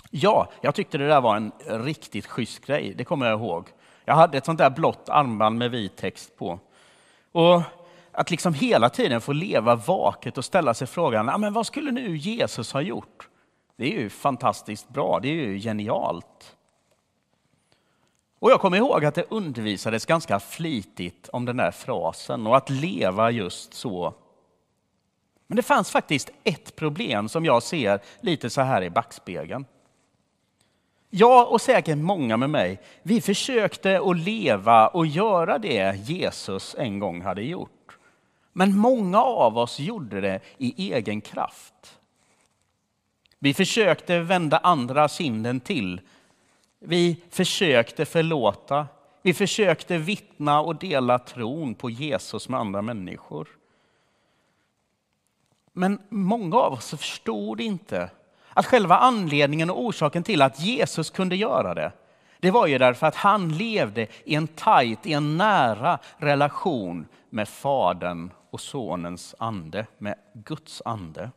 Ja, 0.09 0.49
jag 0.61 0.75
tyckte 0.75 0.97
det 0.97 1.07
där 1.07 1.21
var 1.21 1.35
en 1.35 1.51
riktigt 1.65 2.27
schysst 2.27 2.65
grej, 2.65 2.93
det 2.97 3.03
kommer 3.03 3.25
jag 3.25 3.39
ihåg. 3.39 3.67
Jag 4.07 4.15
hade 4.15 4.37
ett 4.37 4.45
sånt 4.45 4.57
där 4.57 4.69
blått 4.69 5.09
armband 5.09 5.57
med 5.57 5.71
vit 5.71 5.95
text 5.95 6.37
på. 6.37 6.59
Och 7.31 7.61
att 8.11 8.31
liksom 8.31 8.53
hela 8.53 8.89
tiden 8.89 9.21
få 9.21 9.33
leva 9.33 9.75
vaket 9.75 10.37
och 10.37 10.45
ställa 10.45 10.73
sig 10.73 10.87
frågan, 10.87 11.41
men 11.41 11.53
vad 11.53 11.65
skulle 11.65 11.91
nu 11.91 12.17
Jesus 12.17 12.73
ha 12.73 12.81
gjort? 12.81 13.29
Det 13.75 13.85
är 13.85 13.99
ju 13.99 14.09
fantastiskt 14.09 14.89
bra, 14.89 15.19
det 15.19 15.27
är 15.27 15.33
ju 15.33 15.59
genialt. 15.59 16.55
Och 18.39 18.51
jag 18.51 18.61
kommer 18.61 18.77
ihåg 18.77 19.05
att 19.05 19.15
det 19.15 19.25
undervisades 19.29 20.05
ganska 20.05 20.39
flitigt 20.39 21.29
om 21.29 21.45
den 21.45 21.57
där 21.57 21.71
frasen 21.71 22.47
och 22.47 22.57
att 22.57 22.69
leva 22.69 23.31
just 23.31 23.73
så. 23.73 24.13
Men 25.47 25.55
det 25.55 25.63
fanns 25.63 25.91
faktiskt 25.91 26.29
ett 26.43 26.75
problem 26.75 27.29
som 27.29 27.45
jag 27.45 27.63
ser 27.63 27.99
lite 28.21 28.49
så 28.49 28.61
här 28.61 28.81
i 28.81 28.89
backspegeln. 28.89 29.65
Jag 31.09 31.51
och 31.51 31.61
säkert 31.61 31.97
många 31.97 32.37
med 32.37 32.49
mig, 32.49 32.79
vi 33.03 33.21
försökte 33.21 33.99
att 33.99 34.17
leva 34.17 34.87
och 34.87 35.07
göra 35.07 35.57
det 35.57 36.09
Jesus 36.09 36.75
en 36.79 36.99
gång 36.99 37.21
hade 37.21 37.41
gjort. 37.41 37.97
Men 38.53 38.77
många 38.77 39.21
av 39.21 39.57
oss 39.57 39.79
gjorde 39.79 40.21
det 40.21 40.39
i 40.57 40.93
egen 40.93 41.21
kraft. 41.21 41.99
Vi 43.39 43.53
försökte 43.53 44.19
vända 44.19 44.57
andra 44.57 45.07
kinden 45.07 45.59
till. 45.59 46.01
Vi 46.79 47.23
försökte 47.29 48.05
förlåta. 48.05 48.87
Vi 49.21 49.33
försökte 49.33 49.97
vittna 49.97 50.61
och 50.61 50.75
dela 50.75 51.19
tron 51.19 51.75
på 51.75 51.89
Jesus 51.89 52.49
med 52.49 52.59
andra 52.59 52.81
människor. 52.81 53.47
Men 55.73 56.01
många 56.09 56.57
av 56.57 56.73
oss 56.73 56.89
förstod 56.89 57.61
inte 57.61 58.09
att 58.57 58.65
själva 58.65 58.97
anledningen 58.97 59.69
och 59.69 59.85
orsaken 59.85 60.23
till 60.23 60.41
att 60.41 60.59
Jesus 60.59 61.09
kunde 61.09 61.35
göra 61.35 61.73
det, 61.73 61.91
det 62.39 62.51
var 62.51 62.67
ju 62.67 62.77
därför 62.77 63.07
att 63.07 63.15
han 63.15 63.57
levde 63.57 64.07
i 64.23 64.35
en 64.35 64.47
tajt, 64.47 65.05
i 65.05 65.13
en 65.13 65.37
nära 65.37 65.99
relation 66.17 67.07
med 67.29 67.49
Fadern 67.49 68.31
och 68.49 68.61
Sonens 68.61 69.35
ande, 69.39 69.85
med 69.97 70.15
Guds 70.33 70.81
ande. 70.85 71.31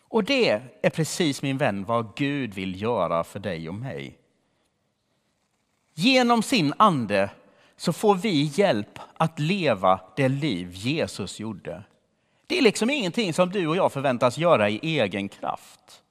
Och 0.00 0.24
det 0.24 0.62
är 0.82 0.90
precis 0.90 1.42
min 1.42 1.58
vän 1.58 1.84
vad 1.84 2.14
Gud 2.16 2.54
vill 2.54 2.82
göra 2.82 3.24
för 3.24 3.38
dig 3.38 3.68
och 3.68 3.74
mig. 3.74 4.18
Genom 5.94 6.42
sin 6.42 6.74
ande 6.76 7.30
så 7.76 7.92
får 7.92 8.14
vi 8.14 8.42
hjälp 8.42 8.98
att 9.16 9.38
leva 9.38 10.00
det 10.16 10.28
liv 10.28 10.70
Jesus 10.72 11.40
gjorde. 11.40 11.84
Det 12.48 12.58
är 12.58 12.62
liksom 12.62 12.90
ingenting 12.90 13.34
som 13.34 13.50
du 13.50 13.66
och 13.66 13.76
jag 13.76 13.92
förväntas 13.92 14.38
göra 14.38 14.70
i 14.70 14.80
egen 14.82 15.28
kraft. 15.28 16.02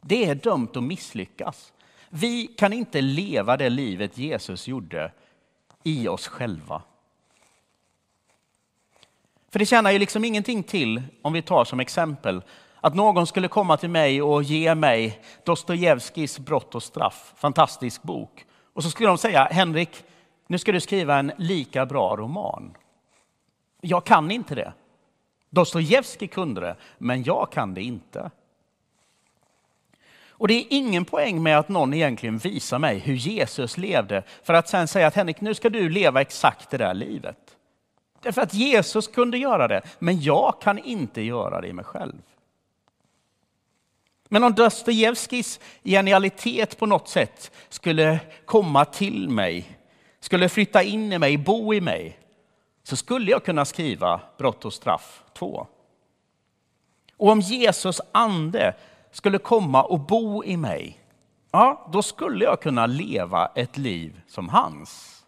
Det 0.00 0.24
är 0.24 0.34
dömt 0.34 0.76
att 0.76 0.82
misslyckas. 0.82 1.72
Vi 2.08 2.46
kan 2.46 2.72
inte 2.72 3.00
leva 3.00 3.56
det 3.56 3.68
livet 3.68 4.18
Jesus 4.18 4.68
gjorde 4.68 5.12
i 5.82 6.08
oss 6.08 6.28
själva. 6.28 6.82
För 9.50 9.58
det 9.58 9.66
tjänar 9.66 9.90
ju 9.90 9.98
liksom 9.98 10.24
ingenting 10.24 10.62
till, 10.62 11.02
om 11.22 11.32
vi 11.32 11.42
tar 11.42 11.64
som 11.64 11.80
exempel, 11.80 12.42
att 12.80 12.94
någon 12.94 13.26
skulle 13.26 13.48
komma 13.48 13.76
till 13.76 13.90
mig 13.90 14.22
och 14.22 14.42
ge 14.42 14.74
mig 14.74 15.22
Dostojevskijs 15.44 16.38
Brott 16.38 16.74
och 16.74 16.82
straff, 16.82 17.32
fantastisk 17.36 18.02
bok. 18.02 18.44
Och 18.72 18.82
så 18.82 18.90
skulle 18.90 19.08
de 19.08 19.18
säga, 19.18 19.44
Henrik, 19.44 20.04
nu 20.46 20.58
ska 20.58 20.72
du 20.72 20.80
skriva 20.80 21.18
en 21.18 21.32
lika 21.36 21.86
bra 21.86 22.16
roman. 22.16 22.76
Jag 23.80 24.04
kan 24.04 24.30
inte 24.30 24.54
det. 24.54 24.72
Dostojevskij 25.50 26.28
kunde 26.28 26.60
det, 26.60 26.76
men 26.98 27.22
jag 27.22 27.52
kan 27.52 27.74
det 27.74 27.82
inte. 27.82 28.30
Och 30.28 30.48
det 30.48 30.54
är 30.54 30.66
ingen 30.70 31.04
poäng 31.04 31.42
med 31.42 31.58
att 31.58 31.68
någon 31.68 31.94
egentligen 31.94 32.38
visar 32.38 32.78
mig 32.78 32.98
hur 32.98 33.14
Jesus 33.14 33.78
levde 33.78 34.22
för 34.42 34.54
att 34.54 34.68
sen 34.68 34.88
säga 34.88 35.06
att 35.06 35.14
Henrik, 35.14 35.40
nu 35.40 35.54
ska 35.54 35.70
du 35.70 35.88
leva 35.88 36.20
exakt 36.20 36.70
det 36.70 36.78
där 36.78 36.94
livet. 36.94 37.56
Därför 38.22 38.42
att 38.42 38.54
Jesus 38.54 39.08
kunde 39.08 39.38
göra 39.38 39.68
det, 39.68 39.82
men 39.98 40.20
jag 40.20 40.54
kan 40.60 40.78
inte 40.78 41.22
göra 41.22 41.60
det 41.60 41.68
i 41.68 41.72
mig 41.72 41.84
själv. 41.84 42.22
Men 44.28 44.44
om 44.44 44.54
Dostojevskijs 44.54 45.60
genialitet 45.84 46.78
på 46.78 46.86
något 46.86 47.08
sätt 47.08 47.52
skulle 47.68 48.20
komma 48.44 48.84
till 48.84 49.28
mig, 49.28 49.78
skulle 50.20 50.48
flytta 50.48 50.82
in 50.82 51.12
i 51.12 51.18
mig, 51.18 51.38
bo 51.38 51.74
i 51.74 51.80
mig, 51.80 52.18
så 52.82 52.96
skulle 52.96 53.30
jag 53.30 53.44
kunna 53.44 53.64
skriva 53.64 54.20
Brott 54.38 54.64
och 54.64 54.72
straff 54.72 55.24
2. 55.32 55.66
Och 57.16 57.28
om 57.28 57.40
Jesus 57.40 58.00
ande 58.12 58.74
skulle 59.10 59.38
komma 59.38 59.82
och 59.82 60.00
bo 60.00 60.44
i 60.44 60.56
mig, 60.56 61.00
ja, 61.50 61.88
då 61.92 62.02
skulle 62.02 62.44
jag 62.44 62.60
kunna 62.60 62.86
leva 62.86 63.46
ett 63.54 63.78
liv 63.78 64.20
som 64.26 64.48
hans. 64.48 65.24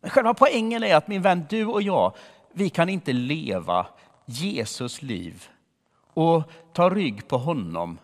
Men 0.00 0.10
själva 0.10 0.34
poängen 0.34 0.84
är 0.84 0.96
att 0.96 1.08
min 1.08 1.22
vän, 1.22 1.46
du 1.48 1.66
och 1.66 1.82
jag, 1.82 2.16
vi 2.52 2.70
kan 2.70 2.88
inte 2.88 3.12
leva 3.12 3.86
Jesus 4.24 5.02
liv 5.02 5.48
och 6.14 6.42
ta 6.72 6.90
rygg 6.90 7.28
på 7.28 7.38
honom 7.38 7.98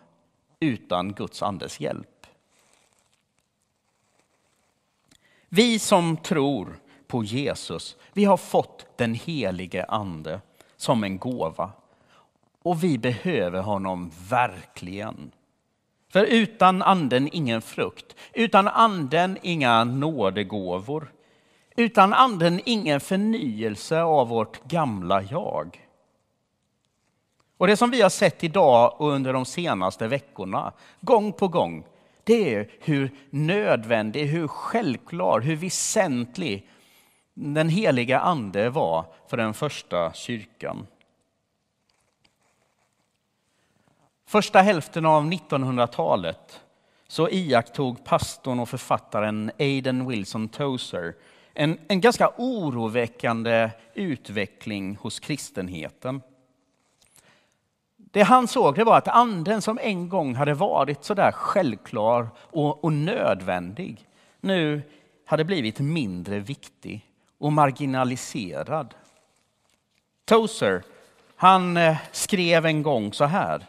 utan 0.59 1.13
Guds 1.13 1.43
andes 1.43 1.79
hjälp. 1.79 2.27
Vi 5.49 5.79
som 5.79 6.17
tror 6.17 6.79
på 7.09 7.23
Jesus, 7.23 7.97
vi 8.13 8.25
har 8.25 8.37
fått 8.37 8.85
den 8.97 9.13
helige 9.13 9.85
ande 9.85 10.41
som 10.77 11.03
en 11.03 11.17
gåva. 11.17 11.71
Och 12.63 12.83
vi 12.83 12.97
behöver 12.97 13.61
honom 13.61 14.11
verkligen. 14.29 15.31
För 16.09 16.25
utan 16.25 16.81
anden 16.81 17.29
ingen 17.31 17.61
frukt, 17.61 18.15
utan 18.33 18.67
anden 18.67 19.37
inga 19.41 19.83
nådegåvor, 19.83 21.11
utan 21.75 22.13
anden 22.13 22.61
ingen 22.65 22.99
förnyelse 22.99 24.01
av 24.01 24.27
vårt 24.27 24.63
gamla 24.63 25.23
jag. 25.23 25.85
Och 27.57 27.67
det 27.67 27.77
som 27.77 27.91
vi 27.91 28.01
har 28.01 28.09
sett 28.09 28.43
idag 28.43 29.01
och 29.01 29.11
under 29.11 29.33
de 29.33 29.45
senaste 29.45 30.07
veckorna, 30.07 30.73
gång 31.01 31.33
på 31.33 31.47
gång, 31.47 31.85
det 32.23 32.55
är 32.55 32.69
hur 32.79 33.11
nödvändig, 33.29 34.25
hur 34.25 34.47
självklar, 34.47 35.39
hur 35.39 35.55
väsentlig 35.55 36.67
den 37.39 37.69
heliga 37.69 38.19
ande 38.19 38.69
var 38.69 39.05
för 39.27 39.37
den 39.37 39.53
första 39.53 40.13
kyrkan. 40.13 40.87
Första 44.25 44.61
hälften 44.61 45.05
av 45.05 45.25
1900-talet 45.25 46.61
så 47.07 47.29
iakttog 47.29 48.03
pastorn 48.03 48.59
och 48.59 48.69
författaren 48.69 49.51
Aiden 49.59 50.07
Wilson 50.07 50.49
Tozer 50.49 51.15
en, 51.53 51.79
en 51.87 52.01
ganska 52.01 52.31
oroväckande 52.37 53.69
utveckling 53.93 54.95
hos 54.95 55.19
kristenheten. 55.19 56.21
Det 57.97 58.21
han 58.21 58.47
såg 58.47 58.75
det 58.75 58.83
var 58.83 58.97
att 58.97 59.07
anden 59.07 59.61
som 59.61 59.79
en 59.81 60.09
gång 60.09 60.35
hade 60.35 60.53
varit 60.53 61.03
så 61.03 61.13
där 61.13 61.31
självklar 61.31 62.29
och, 62.37 62.83
och 62.83 62.93
nödvändig 62.93 64.07
nu 64.41 64.81
hade 65.25 65.45
blivit 65.45 65.79
mindre 65.79 66.39
viktig 66.39 67.08
och 67.39 67.53
marginaliserad. 67.53 68.93
Tozer 70.25 70.83
han 71.35 71.77
eh, 71.77 71.97
skrev 72.11 72.65
en 72.65 72.83
gång 72.83 73.13
så 73.13 73.25
här. 73.25 73.65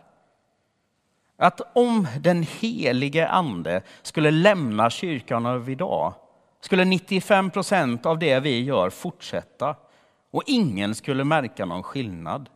Att 1.36 1.60
om 1.76 2.06
den 2.20 2.42
helige 2.42 3.28
ande 3.28 3.82
skulle 4.02 4.30
lämna 4.30 4.90
kyrkan 4.90 5.46
av 5.46 5.70
idag 5.70 6.14
skulle 6.60 6.84
95 6.84 7.50
procent 7.50 8.06
av 8.06 8.18
det 8.18 8.40
vi 8.40 8.62
gör 8.62 8.90
fortsätta 8.90 9.76
och 10.30 10.42
ingen 10.46 10.94
skulle 10.94 11.24
märka 11.24 11.64
någon 11.64 11.82
skillnad. 11.82 12.48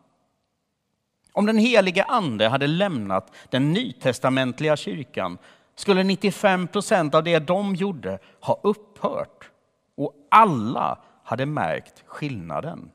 Om 1.32 1.46
den 1.46 1.58
helige 1.58 2.04
ande 2.04 2.48
hade 2.48 2.66
lämnat 2.66 3.34
den 3.50 3.72
nytestamentliga 3.72 4.76
kyrkan 4.76 5.38
skulle 5.74 6.02
95 6.02 6.68
procent 6.68 7.14
av 7.14 7.24
det 7.24 7.38
de 7.38 7.74
gjorde 7.74 8.18
ha 8.40 8.60
upphört 8.62 9.50
och 9.96 10.14
alla 10.30 10.98
hade 11.24 11.46
märkt 11.46 12.04
skillnaden. 12.06 12.90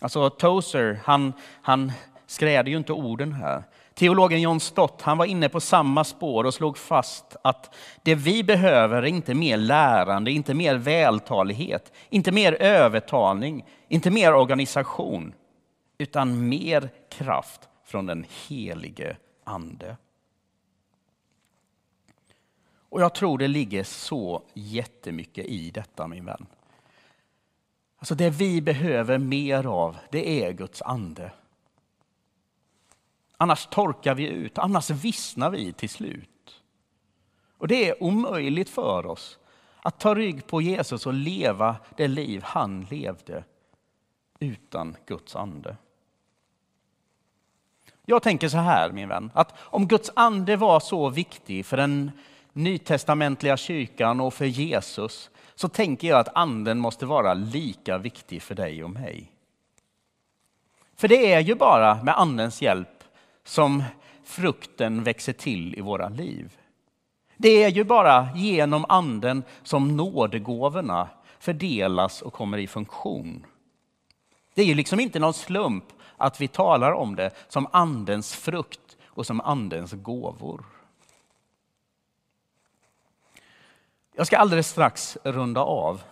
Alltså 0.00 0.30
Tozer, 0.30 1.00
han, 1.04 1.32
han 1.62 1.92
skräder 2.26 2.70
ju 2.70 2.76
inte 2.76 2.92
orden 2.92 3.32
här. 3.32 3.64
Teologen 3.94 4.40
John 4.40 4.60
Stott 4.60 5.02
han 5.02 5.18
var 5.18 5.24
inne 5.24 5.48
på 5.48 5.60
samma 5.60 6.04
spår 6.04 6.44
och 6.44 6.54
slog 6.54 6.78
fast 6.78 7.36
att 7.42 7.74
det 8.02 8.14
vi 8.14 8.44
behöver 8.44 9.02
är 9.02 9.06
inte 9.06 9.34
mer 9.34 9.56
lärande, 9.56 10.30
inte 10.30 10.54
mer 10.54 10.74
vältalighet, 10.74 11.92
inte 12.08 12.32
mer 12.32 12.52
övertalning, 12.52 13.64
inte 13.88 14.10
mer 14.10 14.34
organisation, 14.34 15.32
utan 15.98 16.48
mer 16.48 16.90
kraft 17.08 17.68
från 17.84 18.06
den 18.06 18.26
helige 18.48 19.16
Ande. 19.44 19.96
Och 22.90 23.00
jag 23.00 23.14
tror 23.14 23.38
det 23.38 23.48
ligger 23.48 23.84
så 23.84 24.42
jättemycket 24.54 25.46
i 25.46 25.70
detta 25.70 26.06
min 26.06 26.24
vän. 26.24 26.46
Alltså 27.98 28.14
det 28.14 28.30
vi 28.30 28.62
behöver 28.62 29.18
mer 29.18 29.66
av, 29.66 29.96
det 30.10 30.44
är 30.44 30.52
Guds 30.52 30.82
ande. 30.82 31.32
Annars 33.36 33.66
torkar 33.66 34.14
vi 34.14 34.26
ut, 34.26 34.58
annars 34.58 34.90
vissnar 34.90 35.50
vi 35.50 35.72
till 35.72 35.90
slut. 35.90 36.62
Och 37.58 37.68
det 37.68 37.88
är 37.88 38.02
omöjligt 38.02 38.70
för 38.70 39.06
oss 39.06 39.38
att 39.82 40.00
ta 40.00 40.14
rygg 40.14 40.46
på 40.46 40.62
Jesus 40.62 41.06
och 41.06 41.14
leva 41.14 41.76
det 41.96 42.08
liv 42.08 42.42
han 42.44 42.86
levde 42.90 43.44
utan 44.38 44.96
Guds 45.06 45.36
ande. 45.36 45.76
Jag 48.06 48.22
tänker 48.22 48.48
så 48.48 48.56
här 48.58 48.92
min 48.92 49.08
vän, 49.08 49.30
att 49.34 49.54
om 49.58 49.88
Guds 49.88 50.10
ande 50.16 50.56
var 50.56 50.80
så 50.80 51.08
viktig 51.08 51.66
för 51.66 51.78
en 51.78 52.10
nytestamentliga 52.52 53.56
kyrkan 53.56 54.20
och 54.20 54.34
för 54.34 54.44
Jesus 54.44 55.30
så 55.54 55.68
tänker 55.68 56.08
jag 56.08 56.18
att 56.18 56.36
anden 56.36 56.78
måste 56.78 57.06
vara 57.06 57.34
lika 57.34 57.98
viktig 57.98 58.42
för 58.42 58.54
dig 58.54 58.84
och 58.84 58.90
mig. 58.90 59.32
För 60.96 61.08
det 61.08 61.32
är 61.32 61.40
ju 61.40 61.54
bara 61.54 62.02
med 62.02 62.18
andens 62.18 62.62
hjälp 62.62 63.04
som 63.44 63.84
frukten 64.24 65.04
växer 65.04 65.32
till 65.32 65.74
i 65.78 65.80
våra 65.80 66.08
liv. 66.08 66.56
Det 67.36 67.62
är 67.62 67.68
ju 67.68 67.84
bara 67.84 68.28
genom 68.34 68.84
anden 68.88 69.42
som 69.62 69.96
nådegåvorna 69.96 71.08
fördelas 71.38 72.22
och 72.22 72.32
kommer 72.32 72.58
i 72.58 72.66
funktion. 72.66 73.46
Det 74.54 74.62
är 74.62 74.66
ju 74.66 74.74
liksom 74.74 75.00
inte 75.00 75.18
någon 75.18 75.34
slump 75.34 75.84
att 76.16 76.40
vi 76.40 76.48
talar 76.48 76.92
om 76.92 77.16
det 77.16 77.30
som 77.48 77.66
andens 77.72 78.34
frukt 78.34 78.96
och 79.06 79.26
som 79.26 79.40
andens 79.40 79.92
gåvor. 79.92 80.64
Jag 84.20 84.26
ska 84.26 84.38
alldeles 84.38 84.68
strax 84.68 85.18
runda 85.24 85.60
av. 85.60 86.02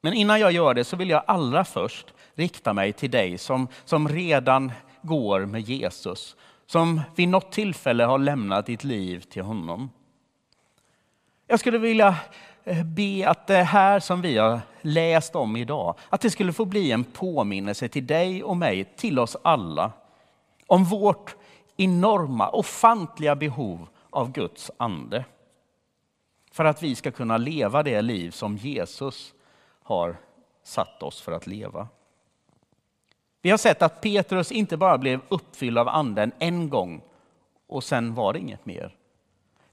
Men 0.00 0.12
innan 0.12 0.40
jag 0.40 0.52
gör 0.52 0.74
det 0.74 0.84
så 0.84 0.96
vill 0.96 1.10
jag 1.10 1.22
allra 1.26 1.64
först 1.64 2.06
rikta 2.34 2.72
mig 2.72 2.92
till 2.92 3.10
dig 3.10 3.38
som, 3.38 3.68
som 3.84 4.08
redan 4.08 4.72
går 5.02 5.46
med 5.46 5.60
Jesus 5.60 6.36
som 6.66 7.00
vid 7.16 7.28
något 7.28 7.52
tillfälle 7.52 8.04
har 8.04 8.18
lämnat 8.18 8.66
ditt 8.66 8.84
liv 8.84 9.20
till 9.20 9.42
honom. 9.42 9.90
Jag 11.46 11.60
skulle 11.60 11.78
vilja 11.78 12.16
eh, 12.64 12.84
be 12.84 13.28
att 13.28 13.46
det 13.46 13.62
här 13.62 14.00
som 14.00 14.20
vi 14.20 14.38
har 14.38 14.60
läst 14.80 15.36
om 15.36 15.56
idag, 15.56 15.94
att 16.08 16.20
det 16.20 16.30
skulle 16.30 16.52
få 16.52 16.64
bli 16.64 16.92
en 16.92 17.04
påminnelse 17.04 17.88
till 17.88 18.06
dig 18.06 18.44
och 18.44 18.56
mig, 18.56 18.84
till 18.96 19.18
oss 19.18 19.36
alla, 19.42 19.92
om 20.66 20.84
vårt 20.84 21.36
enorma, 21.76 22.50
ofantliga 22.50 23.36
behov 23.36 23.88
av 24.10 24.32
Guds 24.32 24.70
ande. 24.76 25.24
För 26.56 26.64
att 26.64 26.82
vi 26.82 26.94
ska 26.94 27.10
kunna 27.10 27.36
leva 27.36 27.82
det 27.82 28.02
liv 28.02 28.30
som 28.30 28.56
Jesus 28.56 29.34
har 29.82 30.16
satt 30.62 31.02
oss 31.02 31.20
för 31.20 31.32
att 31.32 31.46
leva. 31.46 31.88
Vi 33.42 33.50
har 33.50 33.58
sett 33.58 33.82
att 33.82 34.00
Petrus 34.00 34.52
inte 34.52 34.76
bara 34.76 34.98
blev 34.98 35.20
uppfylld 35.28 35.78
av 35.78 35.88
anden 35.88 36.32
en 36.38 36.68
gång 36.68 37.02
och 37.66 37.84
sen 37.84 38.14
var 38.14 38.32
det 38.32 38.38
inget 38.38 38.66
mer. 38.66 38.96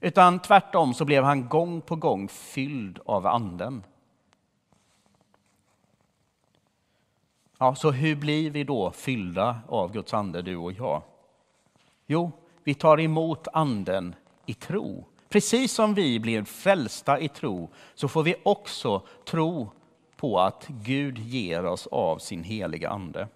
Utan 0.00 0.38
tvärtom 0.38 0.94
så 0.94 1.04
blev 1.04 1.24
han 1.24 1.48
gång 1.48 1.80
på 1.80 1.96
gång 1.96 2.28
fylld 2.28 2.98
av 3.06 3.26
anden. 3.26 3.84
Ja, 7.58 7.74
så 7.74 7.90
hur 7.90 8.16
blir 8.16 8.50
vi 8.50 8.64
då 8.64 8.90
fyllda 8.90 9.60
av 9.68 9.92
Guds 9.92 10.14
ande, 10.14 10.42
du 10.42 10.56
och 10.56 10.72
jag? 10.72 11.02
Jo, 12.06 12.32
vi 12.64 12.74
tar 12.74 13.00
emot 13.00 13.48
anden 13.52 14.14
i 14.46 14.54
tro. 14.54 15.04
Precis 15.34 15.72
som 15.72 15.94
vi 15.94 16.20
blir 16.20 16.44
frälsta 16.44 17.20
i 17.20 17.28
tro 17.28 17.70
så 17.94 18.08
får 18.08 18.22
vi 18.22 18.34
också 18.42 19.06
tro 19.26 19.70
på 20.16 20.40
att 20.40 20.66
Gud 20.68 21.18
ger 21.18 21.64
oss 21.64 21.86
av 21.86 22.18
sin 22.18 22.44
heliga 22.44 22.90
ande. 22.90 23.28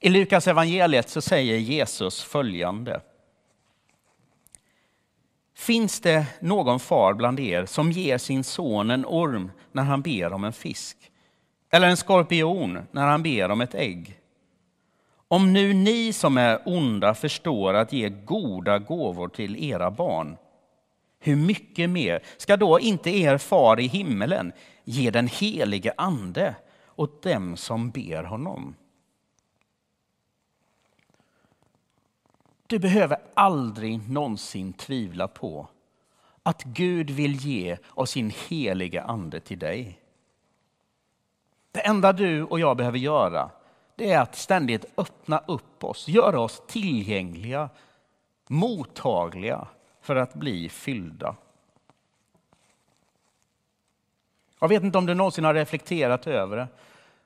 I 0.00 0.08
Lukas 0.08 0.48
evangeliet 0.48 1.08
så 1.08 1.20
säger 1.20 1.58
Jesus 1.58 2.22
följande. 2.22 3.00
Finns 5.54 6.00
det 6.00 6.26
någon 6.40 6.80
far 6.80 7.14
bland 7.14 7.40
er 7.40 7.66
som 7.66 7.92
ger 7.92 8.18
sin 8.18 8.44
son 8.44 8.90
en 8.90 9.06
orm 9.06 9.50
när 9.72 9.82
han 9.82 10.02
ber 10.02 10.32
om 10.32 10.44
en 10.44 10.52
fisk? 10.52 10.96
Eller 11.70 11.88
en 11.88 11.96
skorpion 11.96 12.86
när 12.90 13.06
han 13.06 13.22
ber 13.22 13.50
om 13.50 13.60
ett 13.60 13.74
ägg? 13.74 14.20
Om 15.28 15.52
nu 15.52 15.74
ni 15.74 16.12
som 16.12 16.36
är 16.36 16.62
onda 16.64 17.14
förstår 17.14 17.74
att 17.74 17.92
ge 17.92 18.08
goda 18.08 18.78
gåvor 18.78 19.28
till 19.28 19.64
era 19.64 19.90
barn, 19.90 20.36
hur 21.18 21.36
mycket 21.36 21.90
mer 21.90 22.22
ska 22.36 22.56
då 22.56 22.80
inte 22.80 23.10
er 23.10 23.38
far 23.38 23.80
i 23.80 23.86
himmelen 23.86 24.52
ge 24.84 25.10
den 25.10 25.28
helige 25.28 25.94
Ande 25.96 26.54
åt 26.96 27.22
dem 27.22 27.56
som 27.56 27.90
ber 27.90 28.22
honom? 28.24 28.74
Du 32.66 32.78
behöver 32.78 33.18
aldrig 33.34 34.10
någonsin 34.10 34.72
tvivla 34.72 35.28
på 35.28 35.68
att 36.42 36.62
Gud 36.62 37.10
vill 37.10 37.34
ge 37.34 37.76
av 37.90 38.06
sin 38.06 38.32
heliga 38.48 39.02
ande 39.02 39.40
till 39.40 39.58
dig. 39.58 40.00
Det 41.72 41.86
enda 41.86 42.12
du 42.12 42.42
och 42.42 42.60
jag 42.60 42.76
behöver 42.76 42.98
göra 42.98 43.50
det 43.96 44.12
är 44.12 44.20
att 44.20 44.36
ständigt 44.36 44.84
öppna 44.96 45.42
upp 45.46 45.84
oss, 45.84 46.08
göra 46.08 46.40
oss 46.40 46.62
tillgängliga, 46.66 47.68
mottagliga 48.48 49.68
för 50.00 50.16
att 50.16 50.34
bli 50.34 50.68
fyllda. 50.68 51.36
Jag 54.60 54.68
vet 54.68 54.82
inte 54.82 54.98
om 54.98 55.06
du 55.06 55.14
någonsin 55.14 55.44
har 55.44 55.54
reflekterat 55.54 56.26
över 56.26 56.56
det. 56.56 56.68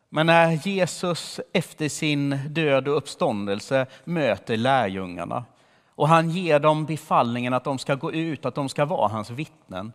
Men 0.09 0.27
när 0.27 0.67
Jesus 0.67 1.41
efter 1.53 1.89
sin 1.89 2.39
död 2.49 2.89
och 2.89 2.97
uppståndelse 2.97 3.87
möter 4.05 4.57
lärjungarna 4.57 5.45
och 5.89 6.09
han 6.09 6.31
ger 6.31 6.59
dem 6.59 6.87
befallningen 6.87 7.55
att 7.55 7.65
de 7.65 7.79
ska 7.79 7.95
gå 7.95 8.13
ut, 8.13 8.47
att 8.47 8.55
de 8.55 8.69
ska 8.69 8.85
vara 8.85 9.09
hans 9.09 9.31
vittnen, 9.31 9.93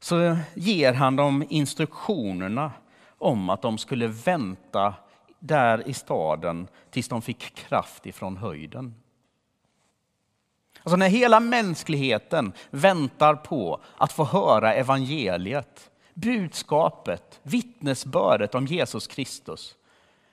så 0.00 0.36
ger 0.54 0.92
han 0.92 1.16
dem 1.16 1.44
instruktionerna 1.48 2.72
om 3.18 3.50
att 3.50 3.62
de 3.62 3.78
skulle 3.78 4.06
vänta 4.06 4.94
där 5.38 5.88
i 5.88 5.92
staden 5.92 6.68
tills 6.90 7.08
de 7.08 7.22
fick 7.22 7.54
kraft 7.54 8.06
ifrån 8.06 8.36
höjden. 8.36 8.94
Alltså 10.82 10.96
när 10.96 11.08
hela 11.08 11.40
mänskligheten 11.40 12.52
väntar 12.70 13.34
på 13.34 13.80
att 13.96 14.12
få 14.12 14.24
höra 14.24 14.74
evangeliet, 14.74 15.90
budskapet, 16.14 17.40
vittnesbördet 17.42 18.54
om 18.54 18.66
Jesus 18.66 19.06
Kristus, 19.06 19.76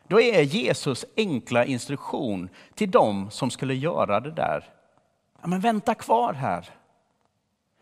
då 0.07 0.21
är 0.21 0.41
Jesus 0.41 1.05
enkla 1.17 1.65
instruktion 1.65 2.49
till 2.73 2.91
dem 2.91 3.31
som 3.31 3.51
skulle 3.51 3.75
göra 3.75 4.19
det 4.19 4.31
där. 4.31 4.69
Ja, 5.41 5.47
men 5.47 5.59
vänta 5.59 5.95
kvar 5.95 6.33
här. 6.33 6.69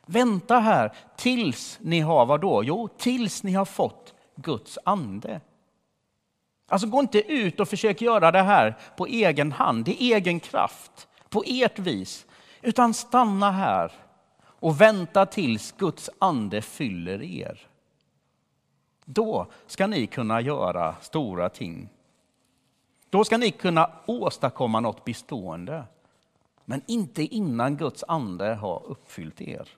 Vänta 0.05 0.59
här 0.59 0.93
tills 1.15 1.79
ni 1.81 1.99
har 1.99 2.25
vad 2.25 2.41
då? 2.41 2.63
Jo, 2.63 2.87
tills 2.97 3.43
ni 3.43 3.53
har 3.53 3.65
fått 3.65 4.13
Guds 4.35 4.79
ande. 4.85 5.41
Alltså 6.73 6.87
gå 6.87 6.99
inte 6.99 7.33
ut 7.33 7.59
och 7.59 7.67
försök 7.67 8.01
göra 8.01 8.31
det 8.31 8.41
här 8.41 8.77
på 8.97 9.05
egen 9.05 9.51
hand, 9.51 9.87
i 9.87 10.13
egen 10.13 10.39
kraft, 10.39 11.07
på 11.29 11.43
ert 11.47 11.79
vis. 11.79 12.25
Utan 12.61 12.93
stanna 12.93 13.51
här 13.51 13.91
och 14.41 14.81
vänta 14.81 15.25
tills 15.25 15.71
Guds 15.71 16.09
ande 16.19 16.61
fyller 16.61 17.23
er. 17.23 17.67
Då 19.05 19.47
ska 19.67 19.87
ni 19.87 20.07
kunna 20.07 20.41
göra 20.41 20.95
stora 21.01 21.49
ting. 21.49 21.89
Då 23.09 23.23
ska 23.23 23.37
ni 23.37 23.51
kunna 23.51 23.89
åstadkomma 24.05 24.79
något 24.79 25.05
bestående. 25.05 25.83
Men 26.65 26.81
inte 26.87 27.23
innan 27.23 27.77
Guds 27.77 28.03
ande 28.07 28.53
har 28.53 28.83
uppfyllt 28.85 29.41
er. 29.41 29.69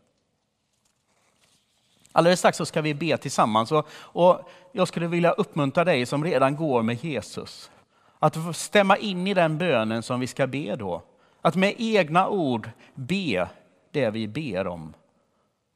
Alldeles 2.15 2.39
strax 2.39 2.57
så 2.57 2.65
ska 2.65 2.81
vi 2.81 2.93
be 2.93 3.17
tillsammans 3.17 3.71
och, 3.71 3.87
och 4.01 4.49
jag 4.71 4.87
skulle 4.87 5.07
vilja 5.07 5.31
uppmuntra 5.31 5.83
dig 5.83 6.05
som 6.05 6.23
redan 6.23 6.55
går 6.55 6.81
med 6.81 7.03
Jesus 7.03 7.71
att 8.19 8.55
stämma 8.55 8.97
in 8.97 9.27
i 9.27 9.33
den 9.33 9.57
bönen 9.57 10.03
som 10.03 10.19
vi 10.19 10.27
ska 10.27 10.47
be 10.47 10.75
då. 10.75 11.03
Att 11.41 11.55
med 11.55 11.75
egna 11.77 12.29
ord 12.29 12.69
be 12.93 13.49
det 13.91 14.09
vi 14.09 14.27
ber 14.27 14.67
om. 14.67 14.93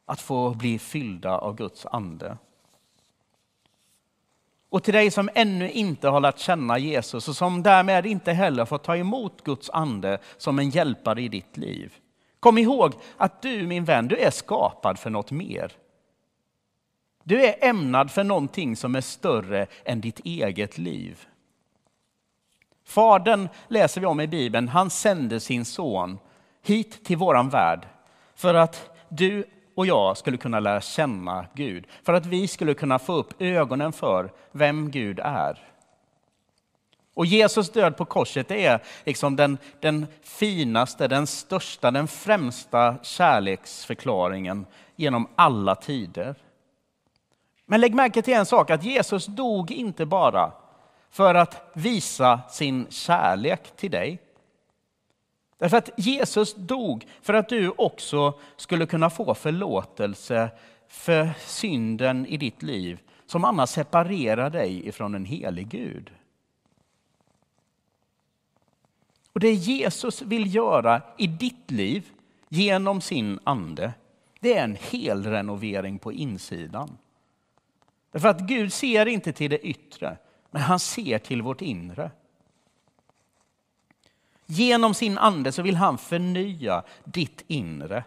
Att 0.06 0.22
få 0.22 0.50
bli 0.50 0.80
fyllda 0.80 1.38
av 1.38 1.56
Guds 1.56 1.86
ande. 1.86 2.38
Och 4.70 4.84
till 4.84 4.94
dig 4.94 5.12
som 5.12 5.30
ännu 5.36 5.72
inte 5.72 6.10
har 6.10 6.20
lärt 6.20 6.40
känna 6.40 6.78
Jesus 6.78 7.28
och 7.28 7.36
som 7.36 7.64
därmed 7.64 8.06
inte 8.06 8.32
heller 8.32 8.66
får 8.66 8.78
ta 8.78 8.98
emot 8.98 9.44
Guds 9.44 9.70
ande 9.70 10.18
som 10.38 10.60
en 10.60 10.70
hjälpare 10.70 11.22
i 11.22 11.28
ditt 11.28 11.58
liv. 11.58 11.94
Kom 12.40 12.58
ihåg 12.58 12.94
att 13.18 13.42
du 13.42 13.68
min 13.68 13.86
vän, 13.86 14.08
du 14.08 14.18
är 14.18 14.32
skapad 14.32 15.00
för 15.00 15.10
något 15.10 15.32
mer. 15.32 15.72
Du 17.24 17.46
är 17.46 17.56
ämnad 17.62 18.12
för 18.12 18.24
någonting 18.24 18.76
som 18.76 18.96
är 18.96 19.02
större 19.02 19.68
än 19.86 20.02
ditt 20.02 20.20
eget 20.20 20.78
liv. 20.78 21.26
Fadern 22.86 23.50
läser 23.68 24.02
vi 24.02 24.08
om 24.08 24.22
i 24.22 24.28
Bibeln, 24.28 24.68
han 24.68 24.90
sände 24.90 25.40
sin 25.40 25.66
son 25.66 26.20
hit 26.64 27.06
till 27.06 27.18
våran 27.18 27.50
värld 27.50 27.88
för 28.36 28.54
att 28.54 28.90
du 29.10 29.46
och 29.76 29.86
jag 29.86 30.18
skulle 30.18 30.38
kunna 30.38 30.60
lära 30.60 30.82
känna 30.82 31.46
Gud. 31.54 31.86
För 32.04 32.14
att 32.14 32.26
vi 32.26 32.48
skulle 32.48 32.74
kunna 32.74 33.00
få 33.00 33.14
upp 33.14 33.42
ögonen 33.42 33.94
för 33.94 34.32
vem 34.52 34.92
Gud 34.92 35.20
är. 35.24 35.60
Och 37.14 37.26
Jesus 37.26 37.70
död 37.70 37.98
på 37.98 38.06
korset 38.06 38.52
är 38.52 38.84
liksom 39.06 39.36
den, 39.36 39.58
den 39.80 40.08
finaste, 40.22 41.08
den 41.08 41.28
största, 41.28 41.92
den 41.92 42.08
främsta 42.08 42.96
kärleksförklaringen 43.04 44.66
genom 44.96 45.28
alla 45.36 45.76
tider. 45.76 46.36
Men 47.72 47.82
lägg 47.82 47.94
märke 47.94 48.22
till 48.22 48.34
en 48.34 48.46
sak, 48.46 48.70
att 48.70 48.84
Jesus 48.84 49.26
dog 49.26 49.72
inte 49.72 50.06
bara 50.06 50.52
för 51.10 51.36
att 51.36 51.72
visa 51.74 52.42
sin 52.50 52.88
kärlek 52.90 53.76
till 53.76 53.92
dig. 53.92 54.20
Därför 55.58 55.78
att 55.78 55.90
Jesus 55.98 56.56
dog 56.56 57.08
för 57.22 57.34
att 57.34 57.50
du 57.50 57.70
också 57.70 58.34
skulle 58.56 58.86
kunna 58.86 59.10
få 59.10 59.34
förlåtelse 59.34 60.50
för 60.88 61.30
synden 61.40 62.26
i 62.26 62.38
ditt 62.38 62.64
liv 62.64 63.00
som 63.26 63.46
annars 63.46 63.70
separerar 63.70 64.50
dig 64.50 64.88
ifrån 64.88 65.16
en 65.16 65.26
helig 65.26 65.68
Gud. 65.70 66.12
Och 69.34 69.40
Det 69.40 69.54
Jesus 69.54 70.22
vill 70.22 70.56
göra 70.56 71.02
i 71.18 71.28
ditt 71.28 71.72
liv 71.72 72.10
genom 72.48 73.02
sin 73.02 73.40
ande, 73.44 73.94
det 74.40 74.58
är 74.58 74.64
en 74.64 74.78
helrenovering 74.92 76.00
på 76.00 76.14
insidan. 76.14 76.98
Därför 78.12 78.28
att 78.28 78.40
Gud 78.40 78.74
ser 78.74 79.06
inte 79.06 79.34
till 79.34 79.50
det 79.50 79.68
yttre, 79.68 80.18
men 80.52 80.62
han 80.62 80.80
ser 80.80 81.20
till 81.20 81.42
vårt 81.42 81.62
inre. 81.62 82.12
Genom 84.46 84.94
sin 84.94 85.18
ande 85.18 85.52
så 85.52 85.62
vill 85.62 85.76
han 85.76 85.98
förnya 85.98 86.84
ditt 87.04 87.44
inre, 87.48 88.04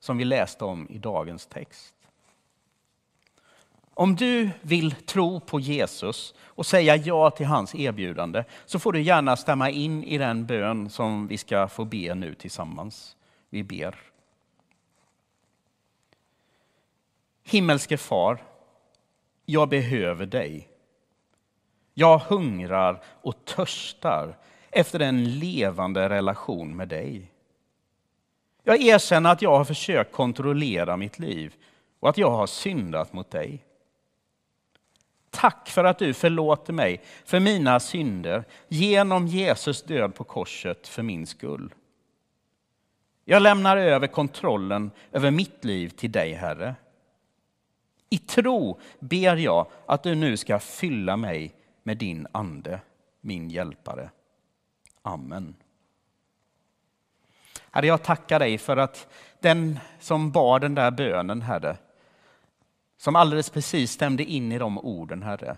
som 0.00 0.18
vi 0.18 0.24
läste 0.24 0.64
om 0.64 0.90
i 0.90 0.98
dagens 0.98 1.46
text. 1.46 1.94
Om 3.94 4.16
du 4.16 4.50
vill 4.62 4.94
tro 4.94 5.40
på 5.40 5.60
Jesus 5.60 6.34
och 6.44 6.66
säga 6.66 6.96
ja 6.96 7.30
till 7.30 7.46
hans 7.46 7.74
erbjudande 7.74 8.44
så 8.66 8.78
får 8.78 8.92
du 8.92 9.02
gärna 9.02 9.36
stämma 9.36 9.70
in 9.70 10.04
i 10.04 10.18
den 10.18 10.46
bön 10.46 10.90
som 10.90 11.26
vi 11.26 11.38
ska 11.38 11.68
få 11.68 11.84
be 11.84 12.14
nu 12.14 12.34
tillsammans. 12.34 13.16
Vi 13.50 13.62
ber. 13.62 13.96
Himmelske 17.44 17.96
far, 17.96 18.42
jag 19.46 19.68
behöver 19.68 20.26
dig. 20.26 20.68
Jag 21.94 22.18
hungrar 22.18 23.02
och 23.22 23.44
törstar 23.44 24.36
efter 24.70 25.00
en 25.00 25.38
levande 25.38 26.08
relation 26.08 26.76
med 26.76 26.88
dig. 26.88 27.30
Jag 28.62 28.82
erkänner 28.82 29.32
att 29.32 29.42
jag 29.42 29.56
har 29.56 29.64
försökt 29.64 30.12
kontrollera 30.12 30.96
mitt 30.96 31.18
liv 31.18 31.54
och 32.00 32.08
att 32.08 32.18
jag 32.18 32.30
har 32.30 32.46
syndat 32.46 33.12
mot 33.12 33.30
dig. 33.30 33.64
Tack 35.30 35.68
för 35.68 35.84
att 35.84 35.98
du 35.98 36.14
förlåter 36.14 36.72
mig 36.72 37.00
för 37.24 37.40
mina 37.40 37.80
synder 37.80 38.44
genom 38.68 39.26
Jesus 39.26 39.82
död 39.82 40.14
på 40.14 40.24
korset 40.24 40.88
för 40.88 41.02
min 41.02 41.26
skull. 41.26 41.74
Jag 43.24 43.42
lämnar 43.42 43.76
över 43.76 44.06
kontrollen 44.06 44.90
över 45.12 45.30
mitt 45.30 45.64
liv 45.64 45.88
till 45.88 46.12
dig, 46.12 46.32
Herre. 46.32 46.74
I 48.10 48.18
tro 48.18 48.78
ber 48.98 49.36
jag 49.36 49.66
att 49.86 50.02
du 50.02 50.14
nu 50.14 50.36
ska 50.36 50.58
fylla 50.58 51.16
mig 51.16 51.54
med 51.82 51.96
din 51.96 52.26
ande, 52.32 52.80
min 53.20 53.50
hjälpare. 53.50 54.10
Amen. 55.02 55.54
Herre, 57.70 57.86
jag 57.86 58.02
tackar 58.02 58.38
dig 58.38 58.58
för 58.58 58.76
att 58.76 59.08
den 59.40 59.78
som 60.00 60.30
bad 60.30 60.60
den 60.60 60.74
där 60.74 60.90
bönen, 60.90 61.42
Herre, 61.42 61.76
som 62.96 63.16
alldeles 63.16 63.50
precis 63.50 63.92
stämde 63.92 64.24
in 64.24 64.52
i 64.52 64.58
de 64.58 64.78
orden, 64.78 65.22
Herre. 65.22 65.56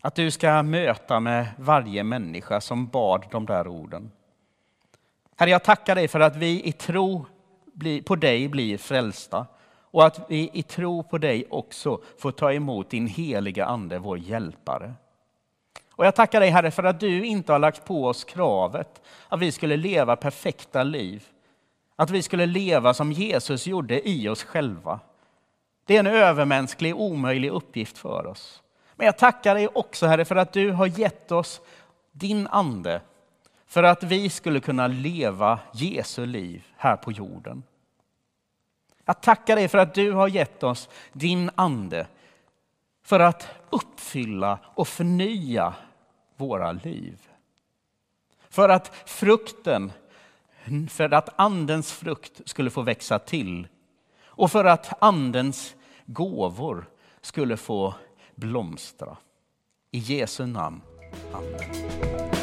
Att 0.00 0.14
du 0.14 0.30
ska 0.30 0.62
möta 0.62 1.20
med 1.20 1.46
varje 1.58 2.04
människa 2.04 2.60
som 2.60 2.86
bad 2.86 3.26
de 3.30 3.46
där 3.46 3.68
orden. 3.68 4.10
Herre, 5.36 5.50
jag 5.50 5.64
tackar 5.64 5.94
dig 5.94 6.08
för 6.08 6.20
att 6.20 6.36
vi 6.36 6.64
i 6.64 6.72
tro 6.72 7.26
på 8.04 8.16
dig 8.16 8.48
blir 8.48 8.78
frälsta 8.78 9.46
och 9.92 10.06
att 10.06 10.20
vi 10.28 10.50
i 10.52 10.62
tro 10.62 11.02
på 11.02 11.18
dig 11.18 11.44
också 11.50 12.00
får 12.18 12.32
ta 12.32 12.52
emot 12.52 12.90
din 12.90 13.06
heliga 13.06 13.66
Ande, 13.66 13.98
vår 13.98 14.18
hjälpare. 14.18 14.94
Och 15.90 16.06
jag 16.06 16.14
tackar 16.14 16.40
dig 16.40 16.50
Herre 16.50 16.70
för 16.70 16.84
att 16.84 17.00
du 17.00 17.24
inte 17.24 17.52
har 17.52 17.58
lagt 17.58 17.84
på 17.84 18.06
oss 18.06 18.24
kravet 18.24 19.02
att 19.28 19.40
vi 19.40 19.52
skulle 19.52 19.76
leva 19.76 20.16
perfekta 20.16 20.82
liv. 20.82 21.24
Att 21.96 22.10
vi 22.10 22.22
skulle 22.22 22.46
leva 22.46 22.94
som 22.94 23.12
Jesus 23.12 23.66
gjorde 23.66 24.08
i 24.08 24.28
oss 24.28 24.42
själva. 24.42 25.00
Det 25.86 25.96
är 25.96 26.00
en 26.00 26.06
övermänsklig, 26.06 26.96
omöjlig 26.96 27.50
uppgift 27.50 27.98
för 27.98 28.26
oss. 28.26 28.62
Men 28.96 29.06
jag 29.06 29.18
tackar 29.18 29.54
dig 29.54 29.68
också 29.68 30.06
Herre 30.06 30.24
för 30.24 30.36
att 30.36 30.52
du 30.52 30.70
har 30.70 30.86
gett 30.86 31.32
oss 31.32 31.60
din 32.12 32.46
ande 32.46 33.00
för 33.66 33.82
att 33.82 34.02
vi 34.02 34.30
skulle 34.30 34.60
kunna 34.60 34.86
leva 34.86 35.58
Jesu 35.72 36.26
liv 36.26 36.66
här 36.76 36.96
på 36.96 37.12
jorden. 37.12 37.62
Jag 39.04 39.20
tackar 39.20 39.56
dig 39.56 39.68
för 39.68 39.78
att 39.78 39.94
du 39.94 40.12
har 40.12 40.28
gett 40.28 40.62
oss 40.62 40.88
din 41.12 41.50
ande 41.54 42.06
för 43.02 43.20
att 43.20 43.48
uppfylla 43.70 44.58
och 44.64 44.88
förnya 44.88 45.74
våra 46.36 46.72
liv. 46.72 47.28
För 48.48 48.68
att 48.68 48.96
frukten, 49.06 49.92
för 50.90 51.14
att 51.14 51.40
andens 51.40 51.92
frukt 51.92 52.40
skulle 52.44 52.70
få 52.70 52.82
växa 52.82 53.18
till 53.18 53.68
och 54.24 54.52
för 54.52 54.64
att 54.64 55.02
andens 55.02 55.74
gåvor 56.06 56.86
skulle 57.20 57.56
få 57.56 57.94
blomstra. 58.34 59.16
I 59.90 59.98
Jesu 59.98 60.46
namn. 60.46 60.80
Amen. 61.32 62.41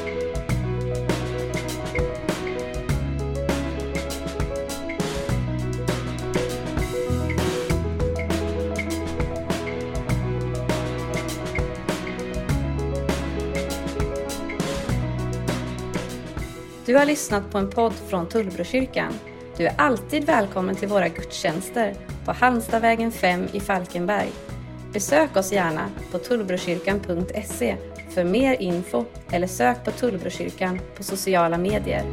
Du 16.90 16.96
har 16.96 17.06
lyssnat 17.06 17.52
på 17.52 17.58
en 17.58 17.70
podd 17.70 17.94
från 17.94 18.30
Tullbrokyrkan. 18.30 19.14
Du 19.58 19.66
är 19.66 19.74
alltid 19.78 20.24
välkommen 20.24 20.76
till 20.76 20.88
våra 20.88 21.08
gudstjänster 21.08 21.96
på 22.26 22.32
Halmstadvägen 22.32 23.12
5 23.12 23.48
i 23.54 23.60
Falkenberg. 23.60 24.30
Besök 24.94 25.38
oss 25.38 25.52
gärna 25.52 25.90
på 26.12 26.18
tullbrokyrkan.se 26.18 27.76
för 28.10 28.24
mer 28.24 28.62
info 28.62 29.06
eller 29.32 29.48
sök 29.48 29.86
på 29.86 29.92
Tullbrokyrkan 29.92 30.80
på 30.98 31.04
sociala 31.04 31.58
medier. 31.58 32.04